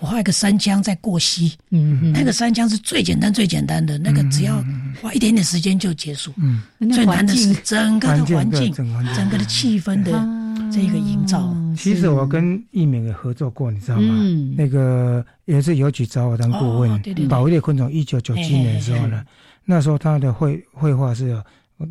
[0.00, 4.64] 我画一个山枪在过溪，嗯，那个山枪是最简单、最简单的，那个只要
[5.02, 6.32] 花一点点时间就结束。
[6.36, 6.62] 嗯，
[6.92, 10.12] 最难的是整个的环境、整个的气氛的
[10.72, 11.54] 这个营造。
[11.76, 14.14] 其实我跟易敏也合作过，你知道吗？
[14.16, 17.92] 嗯那个也是邮局找我当顾问，保育类昆虫。
[17.92, 19.22] 一九九七年的时候呢，
[19.64, 21.38] 那时候他的绘绘画是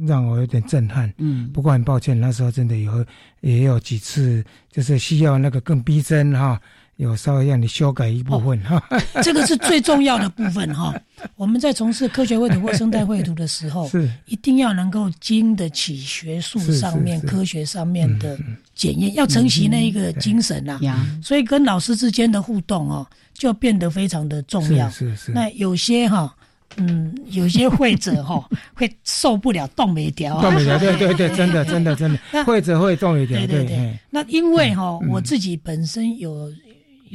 [0.08, 1.14] 让我有点震撼。
[1.20, 3.06] 嗯，不过很抱歉，那时候真的有
[3.42, 6.60] 也有几次就是需要那个更逼真哈。
[6.98, 8.82] 有稍微让你修改一部分哈，
[9.22, 10.94] 这个是最重要的部分哈。
[11.36, 18.38] 我们在从事科学绘图或生态绘图的时候，是一定要能够经得起学术上面、科学上面的
[18.74, 20.80] 检验，要承袭那一个精神呐。
[21.22, 24.90] 所以跟老师之间的互动哦，就变得非常的重要。
[24.90, 25.32] 是是。
[25.34, 26.34] 那有些哈，
[26.78, 28.42] 嗯，有些会者哈
[28.74, 30.40] 会受不了动没掉。
[30.42, 33.38] 动没调，对对对，真的真的真的，会者会动没掉。
[33.40, 34.00] 对对对。
[34.10, 36.50] 那因为哈，我自己本身有。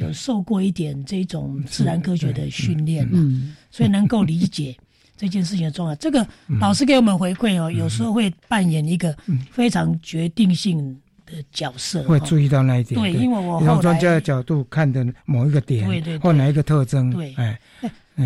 [0.01, 4.75] 有受过一点这种自然科学的训练嗯，所以能够理解
[5.17, 5.95] 这件事情的重要。
[5.95, 6.25] 这个
[6.59, 9.15] 老师给我们回馈哦，有时候会扮演一个
[9.51, 12.99] 非常决定性的角色，会注意到那一点。
[12.99, 17.59] 对，因为我从专家的角度看的某一个点，对对，或哪一个特征，对，哎，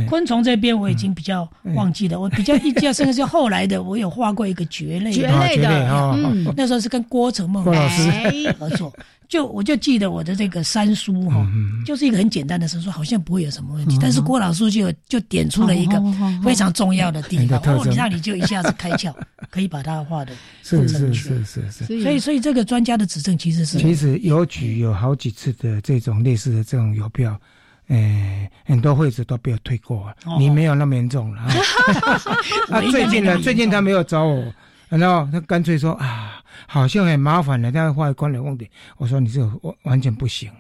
[0.09, 8.51] 昆虫这边我已经比较忘记了，我比较印象深刻是后来的，我有画过一个蕨类，蕨类的，嗯，那时候是跟郭成梦老师。
[8.59, 8.91] 合作。
[9.28, 11.45] 就我就记得我的这个三叔哈，
[11.86, 13.97] 就是一个很简单的三叔好像不会有什么问题。
[14.01, 16.01] 但是郭老师就就点出了一个
[16.43, 19.13] 非常重要的地方，哦，你就一下子开窍，
[19.49, 21.86] 可以把它画的是是是是是。
[22.01, 27.39] 所以所以这个专家的指正其实是，其实邮局有好几次的这种类似的这种邮票，
[27.88, 30.15] 诶，很多会子都被我退过了。
[30.38, 31.41] 你没有那么严重了
[32.69, 32.82] 啊？
[32.91, 33.38] 最近呢？
[33.39, 34.53] 最近他没有找我，
[34.89, 36.41] 然后他干脆说啊。
[36.68, 40.51] 好像很麻烦的，但是后来关了问题，我说你这完完全不行，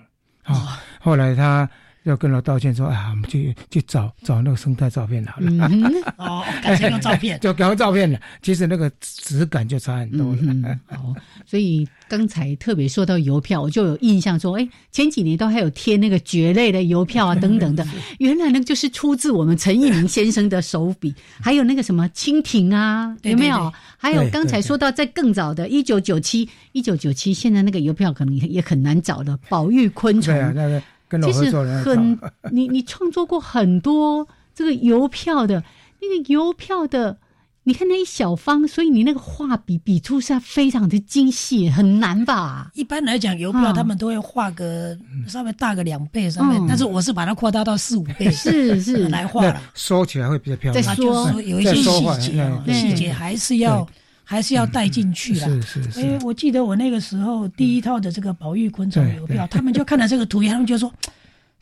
[0.43, 1.69] 啊，后来他。
[2.05, 5.69] 要跟他道歉说：“啊，我们去去找找那个生态照片好了。”
[6.17, 8.19] 哦，改成用照片，就改成照片了。
[8.41, 10.79] 其实那个质感就差很多了。
[10.87, 11.13] 好，
[11.45, 17.85] 所以刚才特别说到邮票，我就有印象说，哎，前几年都还有贴那个蕨类的邮票啊，等等的。
[18.19, 21.13] 原来那个就是出自我们陈义明先生的手笔。
[21.41, 23.73] 还有那个什么蜻蜓啊，有没有？
[23.97, 30.33] 还有刚才说到在更早的一九九七，一九九七，现在那个邮票可能也也很难找的，宝玉昆虫。
[30.33, 30.81] 对啊，那个。
[31.23, 31.51] 其实
[31.83, 32.19] 很，
[32.51, 35.63] 你你创作过很多这个邮票的，
[36.01, 37.17] 那个邮票的，
[37.63, 42.71] 你看那一小方，所以你那个画笔笔触是非常的精细，很难吧？
[42.73, 44.97] 一般来讲，邮票他们都会画个
[45.27, 49.07] 稍微大个两倍上面，但是我是把它扩大到四五倍， 是是。
[49.09, 50.83] 来画了，收起来会比较漂亮。
[50.83, 51.41] 再说。
[51.41, 53.87] 有一些细节，细节还是要。
[54.25, 55.47] 还是要带进去了。
[55.47, 56.01] 是是是。
[56.01, 60.93] 哎，我记得我那个时候第一套的这个宝玉昆虫邮票，他们就看了这个图他们就说，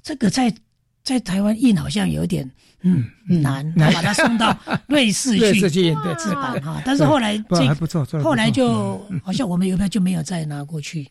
[0.02, 0.52] 这个在
[1.04, 2.50] 在台湾印好像有点。
[2.84, 3.06] 嗯，
[3.42, 4.56] 难，把它送到
[4.88, 6.82] 瑞士去 制版哈。
[6.86, 11.10] 但是后来这还不错，后来就好像我们邮票就没有再拿过去。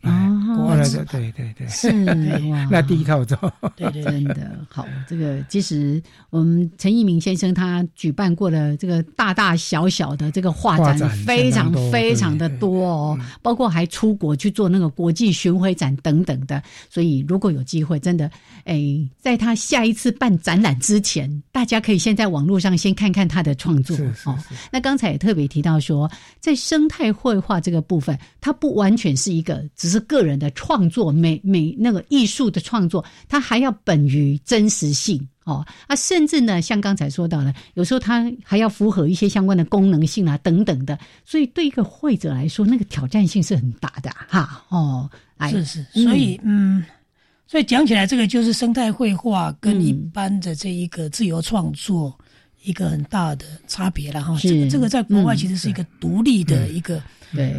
[0.57, 1.91] 后来的对对对，是
[2.71, 3.37] 那第一套走。
[3.75, 4.87] 对对，真的好。
[5.09, 16.63] 这个其实我们陈一鸣先生他举办过的这个大大小小的这个画展非常非常的多哦，包括还出国去做那个国际巡回展等等的。
[16.91, 18.31] 所以如果有机会，真的
[18.65, 18.79] 哎，
[19.19, 24.37] 在他下一次办展览之前，大大家可以先在网络上先看看他的创作哦。
[24.73, 26.11] 那刚才也特别提到说，
[26.41, 35.65] 在生态绘画这个部分，它不完全是一个只是个人的创作，美美那个艺术的创作，它还要本于真实性哦。
[35.87, 40.99] 啊，甚至呢，像刚才说到了，有时候它还要符合一些相关的功能性啊等等的。
[41.25, 44.65] 所以对一个会者来说，那个挑战性是很大的哈。
[44.69, 45.09] 哦，
[45.49, 46.85] 是是，所以嗯。
[47.53, 52.19] 所以讲起来，这个就是生态绘画跟一般的这一个自由创作
[52.63, 54.35] 一个很大的差别了哈。
[54.41, 56.99] 这个这个在国外其实是一个独立的一个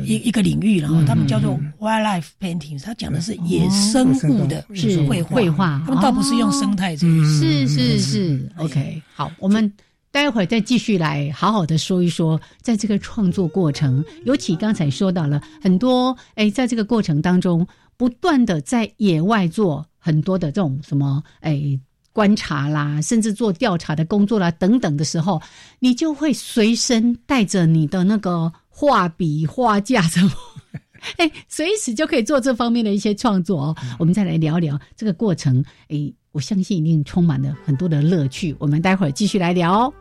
[0.03, 4.65] 一一个领域然后他们叫做 wildlife painting，他讲的是野生物的
[5.07, 7.13] 绘画，绘画，他们倒不是用生态这个。
[7.25, 9.71] 是是是，OK，好，我们
[10.09, 17.67] 待会儿再继续来好好的说一说，在这个创作过程，尤其刚才说到了很多，哎，在这个过程当中。
[17.97, 21.79] 不断的在野外做很多的这种什么诶
[22.11, 25.41] 观察啦，甚至做调查的工作啦等等的时候，
[25.79, 30.31] 你就会随身带着你的那个画笔、画架什么，
[31.17, 33.75] 哎，随时就可以做这方面的一些创作哦。
[33.97, 38.55] 我们再来聊聊这个过程，哎，我相信一定充满了很多的乐趣。
[38.59, 39.91] 我们待会儿继续来聊。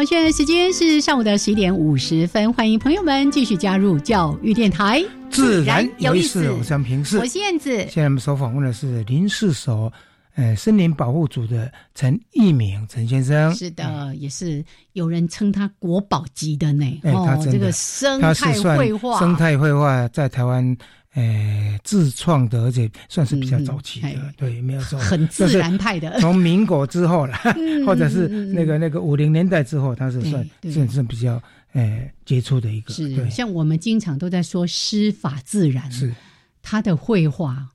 [0.00, 6.50] 好，现在时间是上午的十一点五十分，欢迎朋友们继续加入教育电台，自然有意思。
[6.52, 7.70] 我是平视，我是燕子。
[7.80, 9.92] 现在我们所访问的是林氏所，
[10.36, 13.54] 呃，森林保护组的陈义明陈先生。
[13.54, 16.98] 是的，也是有人称他国宝级的呢。
[17.02, 20.74] 哦，这个生态绘画，生态绘画在台湾。
[21.14, 26.20] 诶，自创的，而且算是比较早期的，对，没有错，很自然派的。
[26.20, 27.36] 从民国之后了，
[27.84, 31.42] 或者是那个那个五零年代之后，它是算算是比较
[31.72, 32.94] 诶杰出的一个。
[32.94, 36.14] 是，像我们经常都在说师法自然，是
[36.62, 37.68] 他的绘画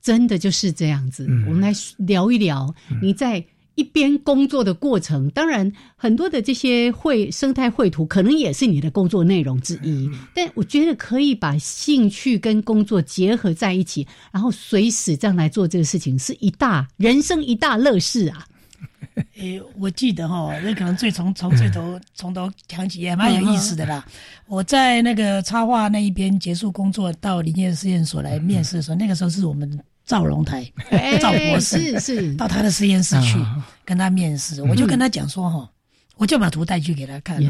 [0.00, 1.24] 真的就是这样子。
[1.46, 3.44] 我们来聊一聊，你在。
[3.74, 10.10] 一边工作的过程，当然很多的这些绘生态绘图可能也是你的工作内容之一。
[10.34, 18.46] 但我觉得可以把兴趣跟工作结合在一起，然后随时这样来做这个事情，是一大人生一大乐事啊！
[19.36, 24.04] 诶，我记得哈，那可能最从从最头从头讲起也蛮有意思的啦。
[24.46, 29.78] 我在那个插画那一边结束工作，到林业实验所来面试的时候，那个时候是我们。
[30.04, 30.66] 赵荣台，
[31.20, 33.38] 赵博士是到他的实验室去
[33.84, 35.70] 跟他面试，我就跟他讲说哈，
[36.16, 37.40] 我就把图带去给他看，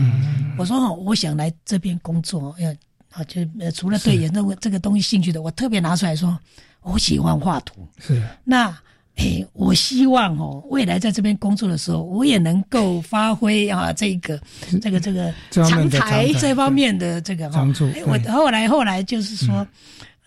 [0.58, 2.70] 我说哈，我想来这边工作，要
[3.10, 3.40] 啊就
[3.74, 6.38] 除了对研究这个东西兴趣的，我特别拿出来说，
[6.82, 8.22] 我喜欢画图，是。
[8.44, 8.72] 那
[9.16, 14.38] 诶，我希望哦，未来在这边工作的时候，我也能够发挥啊这个
[14.80, 17.90] 这个这个长才这方面的这个长处。
[18.06, 19.66] 我后来后来就是说，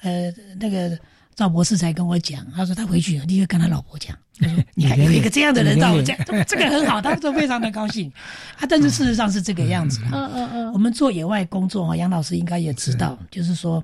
[0.02, 0.98] 呃，那个。
[1.36, 6.16] 赵博士才跟我讲，他说他回去立刻跟他老婆讲， 他说你看有一个这样的人，到我家
[6.48, 8.12] 这个很好，他都非常的高兴。
[8.58, 10.00] 啊，但是事实上是这个样子。
[10.12, 10.74] 嗯嗯嗯。
[10.74, 13.84] 我们做野外工作啊，杨老师应该也知道，就是说，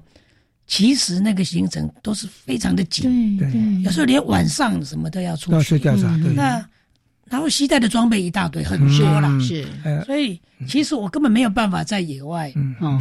[0.65, 5.77] 其实那个行程都是非常的紧，对对，有时候连晚上什么都要出去。
[6.33, 6.65] 那
[7.31, 9.65] 然后携带的装备一大堆，很多啦，是，
[10.05, 12.53] 所以其实我根本没有办法在野外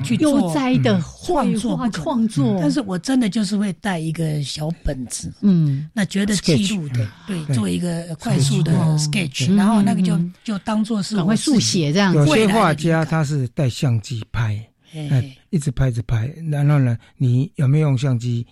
[0.05, 12.15] 去做灾的创作创作，但是我真的就是会带一个小本子，嗯，那觉得记录的，对，做一个快速的 sketch，然后那个就就当做是会速写这样。
[12.15, 14.65] 有些画家他是带相机拍，
[14.95, 18.47] 哎，一直拍着拍，然后呢，你有没有用相机？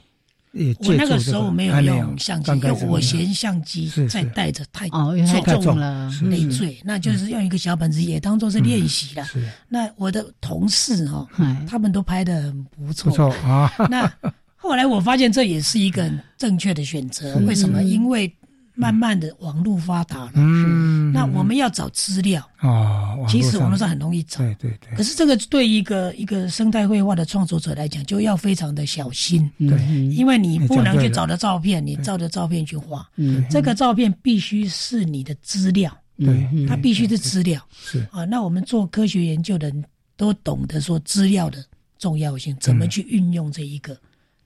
[0.80, 6.80] 我那个时候没有用相机，因为我嫌相机在带着太太重了，累赘。
[6.84, 9.26] 那就是用一个小本子，也当做是练习了。
[9.68, 11.26] 那我的同事哦，
[11.68, 13.10] 他们都拍的很不错。
[13.10, 13.72] 不错啊。
[13.90, 14.10] 那
[14.56, 17.36] 后来我发现这也是一个正确的选择。
[17.46, 17.82] 为什么？
[17.82, 18.30] 因为
[18.78, 24.96] 慢慢的网络发达了，嗯，那我们要找资料啊，其实网络上很容易找，对对对。
[24.96, 29.76] 可是这个对一个一个生态绘画的创作者来讲，就要非常的小心，对，
[30.14, 38.06] 因为你不能去找的照片，你照着照片去画，嗯，这个照片必须是你的资料，对，它必须是资料，是。
[38.12, 38.24] 啊。
[38.24, 39.84] 那我们做科学研究的人
[40.16, 41.58] 都懂得说资料的
[41.98, 43.98] 重要性，怎么去运用这一个。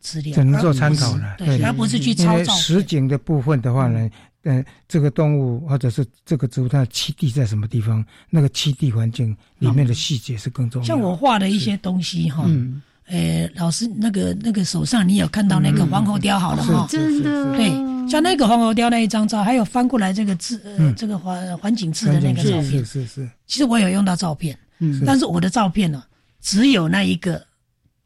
[0.03, 2.53] 资料只能做参考了，对，而不是去抄照。
[2.55, 4.11] 实景的部分的话呢，
[4.43, 8.05] 嗯，这个动物或者是这个植物，它的栖地在什么地方？
[8.29, 10.87] 那个栖地环境里面的细节是更重要。
[10.87, 12.45] 像我画的一些东西哈，
[13.07, 17.71] 呃，老师那个那个手上你有看到那个黄喉雕好了哈，真的对，
[18.11, 23.31] 像那个黄喉雕那一张照，还有翻过来这个字，呃，这个环环境字的那个照片，是是是。
[23.47, 26.03] 其实我有用到照片，嗯，但是我的照片呢，
[26.41, 27.41] 只有那一个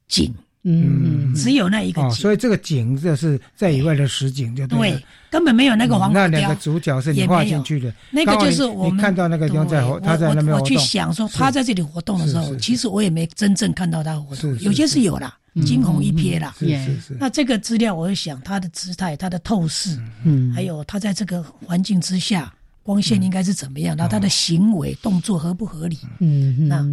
[0.09, 0.31] 景。
[0.69, 16.55] 嗯，只有那一个景，所以这个景就是在以外的实景，就对，根本没有那个黄那两个主角是你画进去的，那个就是我们看到那个地方在他在那边我去想说他在这里活动的时候，其实我也没真正看到他活动，有些是有啦，惊鸿一瞥啦。
[16.59, 17.17] 是是是。
[17.19, 22.53] 那这个资料，我会想他的姿态、他的透视，嗯，还有他在这个环境之下，
[22.83, 26.87] 光线应该是怎么样，然后他的行为动作合不合理，嗯，那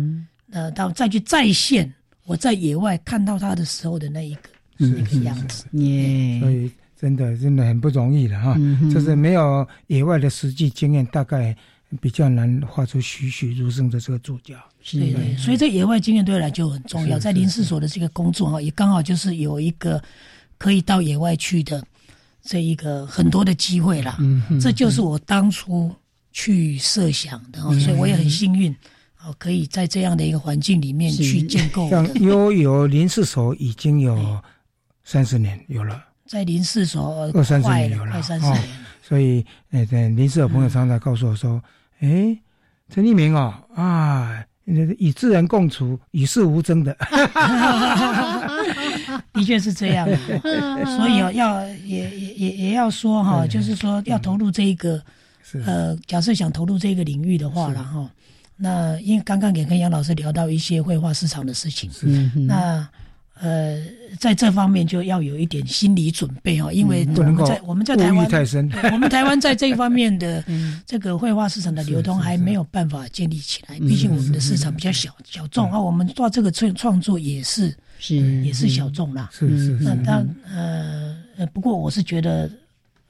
[0.52, 1.92] 呃，到再去再现。
[2.26, 4.42] 我在野外看到他的时候的那一个
[4.78, 6.40] 那个样子，耶！
[6.40, 8.58] 所以真的真的很不容易了哈，
[8.94, 11.56] 就是没有野外的实际经验，大概
[12.02, 14.56] 比较难画出栩栩如生的这个主角。
[14.92, 17.20] 对对，所以这野外经验对我来就很重要。
[17.20, 20.02] 在林试所的这个工作哈，也刚好就是有一个
[20.58, 21.86] 可以到野外去的
[22.42, 24.18] 这一个很多的机会了。
[24.20, 25.94] 嗯，这就是我当初
[26.32, 28.74] 去设想的，所以我也很幸运。
[29.26, 31.90] 哦，可以在这样的一个环境里面去建构。
[31.90, 34.38] 像悠游林氏所已经有
[35.04, 38.62] 三十年有了，在林氏所二三十年有了，快三十年。
[39.02, 41.62] 所以，哎，对林氏的朋友常常告诉我说
[42.00, 42.38] ：“哎，
[42.90, 46.96] 陈立明哦，啊，与自然共处，与世无争的。
[49.34, 50.08] ”的确是这样。
[50.98, 55.02] 所以哦，要也也也也要说哈，就是说要投入这一个，
[55.66, 58.10] 呃，假设想投入这个领域的话了哈。
[58.56, 61.90] 那因为刚刚也跟杨老师聊到一些绘画市场的事情，
[62.48, 62.88] 那
[63.40, 63.84] 呃，
[64.20, 68.30] 在这方面就要有一点心理准备哦，因为我们在我们在台湾，
[68.94, 70.42] 我们台湾在这一方面的
[70.86, 79.84] 这个绘画市场的流通还没有办法建立起来，毕竟我们的市场比较小小众啊，我们做这个创创作也是是也是小众啦，是是是。
[79.96, 82.50] 那呃呃，不过我是觉得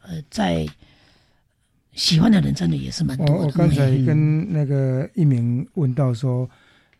[0.02, 0.66] 呃在。
[1.94, 3.34] 喜欢的人真的也是蛮多的。
[3.34, 6.50] 我我刚才跟那个一鸣问到说，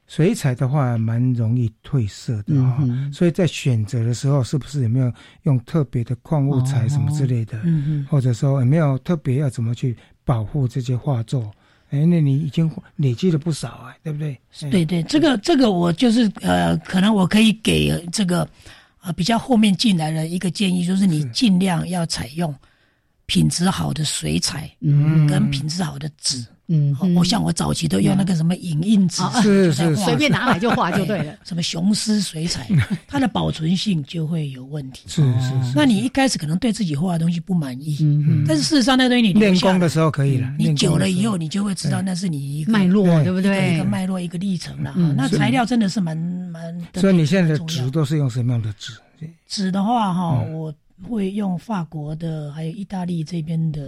[0.08, 5.12] 水彩的话蛮容易褪色的哈，所以在选择的时候，是不是有没有
[5.44, 7.58] 用特别的矿物材什么之类的？
[7.64, 11.52] 嗯嗯，或者说有没有特别要怎么去保护这些画作？
[11.90, 14.38] 哎，那你已经累积了不少啊，对不对？
[14.70, 18.48] 对对，这个这个我就是呃，可能我可以给这个
[19.00, 22.54] 啊比较后面进来的一个建议，就是你尽量要采用。
[23.34, 31.34] 品质好的水彩，嗯，跟品质好的纸，嗯，我像我早期都用那个什么影印纸，是是，随便拿来就画就对了。
[31.44, 32.68] 什么雄狮水彩，
[33.10, 35.06] 它的保存性就会有问题。
[35.08, 43.74] 是是是，那你一开始可能对自己画的东西不满意，嗯但是事实上那东西你练功的时候可以了，你久了以后你就会知道那是你一个脉络，对不对？
[43.74, 44.94] 一个脉络一个历程了。
[45.18, 46.80] 那材料真的是蛮蛮。
[46.94, 48.94] 所以你现在的纸都是用什么样的纸？
[49.48, 50.72] 纸的话哈，我。
[51.10, 53.88] 会用法国的，还有意大利这边的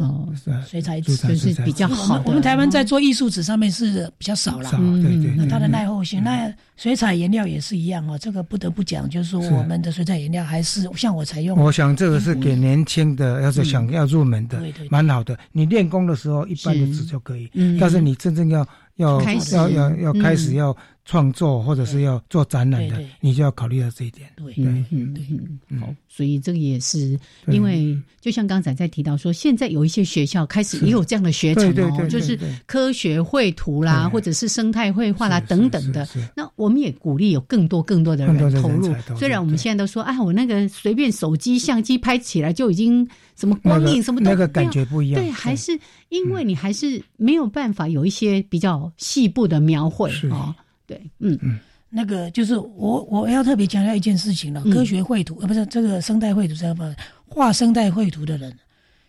[0.67, 2.21] 水彩纸，就是比较好。
[2.25, 4.69] 我们台湾在做艺术纸上面是比较少了，
[5.01, 5.33] 对对。
[5.35, 8.17] 那它的耐候性，那水彩颜料也是一样哦。
[8.17, 11.57] 这个不得不讲，就是说我们的水彩颜料还是像我采用。
[11.57, 15.37] 我想这个是给年轻的，要是想要入门的，蛮好的。
[15.51, 17.49] 你练功的时候，一般的纸就可以，
[17.79, 19.21] 但是你真正要要
[19.51, 20.75] 要要要开始要。
[21.07, 24.27] 创作或者是要做展览的，你就要考虑到这一点。
[24.35, 24.65] 对对。
[25.13, 27.15] 对，好，所以这个也是
[27.45, 32.35] 因为，就像刚才在提到说，现在有一些学校开始也有这样的学程哦，就是
[32.65, 36.07] 科学绘图啦，或者是生态绘画啦等等的。
[36.35, 38.91] 那我们也鼓励有更多更多的人投入。
[39.15, 45.21] 虽然我们现在都说啊，我那个随便手机相机拍起来就已经什么光影什么那个感觉不一样。
[45.21, 45.79] 对，还是
[46.15, 50.55] 因为你还是没有办法有一些比较细部的描绘啊。
[50.87, 51.37] 对，嗯。
[51.41, 51.59] 嗯，
[51.89, 56.93] 那个就是我我要特别强调一件事情了，科学绘图呃不是这个生态绘图，知道吗？
[57.25, 58.53] 画生态绘图的人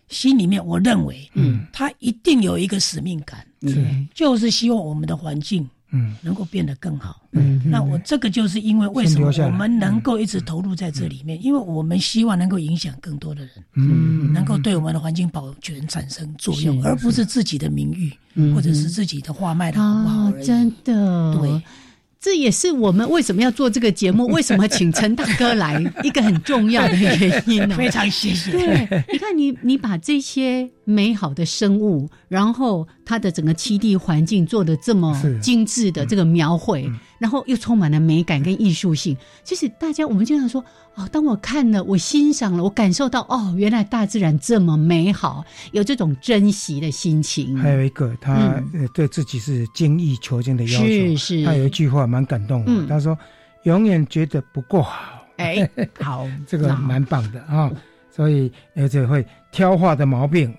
[0.07, 18.11] 心里面，我认为，嗯，他一定有一个使命感，嗯，就是希望我们的环境，嗯，能够变得更好，嗯，那我这个就是因为为什么我们能够一直投入在这里面，因为我们希望能够影响更多的人，嗯，能够对我们的环境保全产生作用，而不是自己的名誉。
[18.39, 21.61] 嗯或者是自己的画卖的好不好真的，对，
[22.19, 27.75] 这也是我们为什么要做这个节目， 为什么请陈大哥来一个很重要的原因呢？
[27.79, 28.51] 非常谢谢。
[28.51, 30.69] 对，你看你你把这些。
[30.89, 39.17] 美好的生物，然后它的整个栖地环境做的这么精致的这个描绘，然后又充满了美感跟艺术性。
[39.43, 40.63] 其实大家我们经常说
[40.95, 47.57] 哦，当我看了，我欣赏了，我感受到哦，原来大自然这么美好，有这种珍惜的心情。
[47.57, 48.63] 还有一个，他
[48.93, 50.85] 对自己是精益求精的要求。
[50.85, 53.17] 是是，他有一句话蛮感动的，他说
[53.63, 55.69] ：“永远觉得不够好。”哎，
[55.99, 57.69] 好， 这个蛮棒的啊。
[58.17, 60.51] 所以而且会挑话的毛病，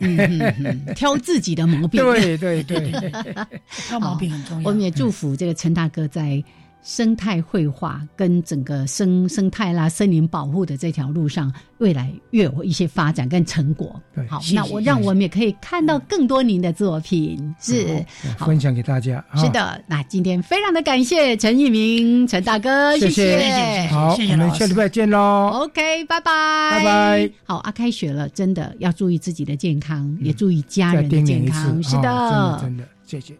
[0.94, 2.00] 挑自己的毛病。
[2.00, 2.92] 对 对对，
[3.88, 4.68] 挑毛病很重要。
[4.68, 6.42] 我们也祝福这个陈大哥在。
[6.82, 14.00] 生态绘画跟整个生生态啦、森林保护的这条路上，未来越有一些发展跟成果。
[14.28, 18.04] 好，那我让我们也可以看到更多您的作品，是
[18.38, 19.22] 分享给大家。
[19.36, 23.86] 是的，那今天非常的感谢陈一鸣陈大哥，谢谢。
[23.90, 25.50] 好，我们下礼拜见喽。
[25.52, 27.30] OK，拜拜，拜拜。
[27.44, 31.82] 好，啊，开学了，真的要注意自己的健康，也注意家人的健康。
[31.82, 33.34] 是的，真的，谢谢。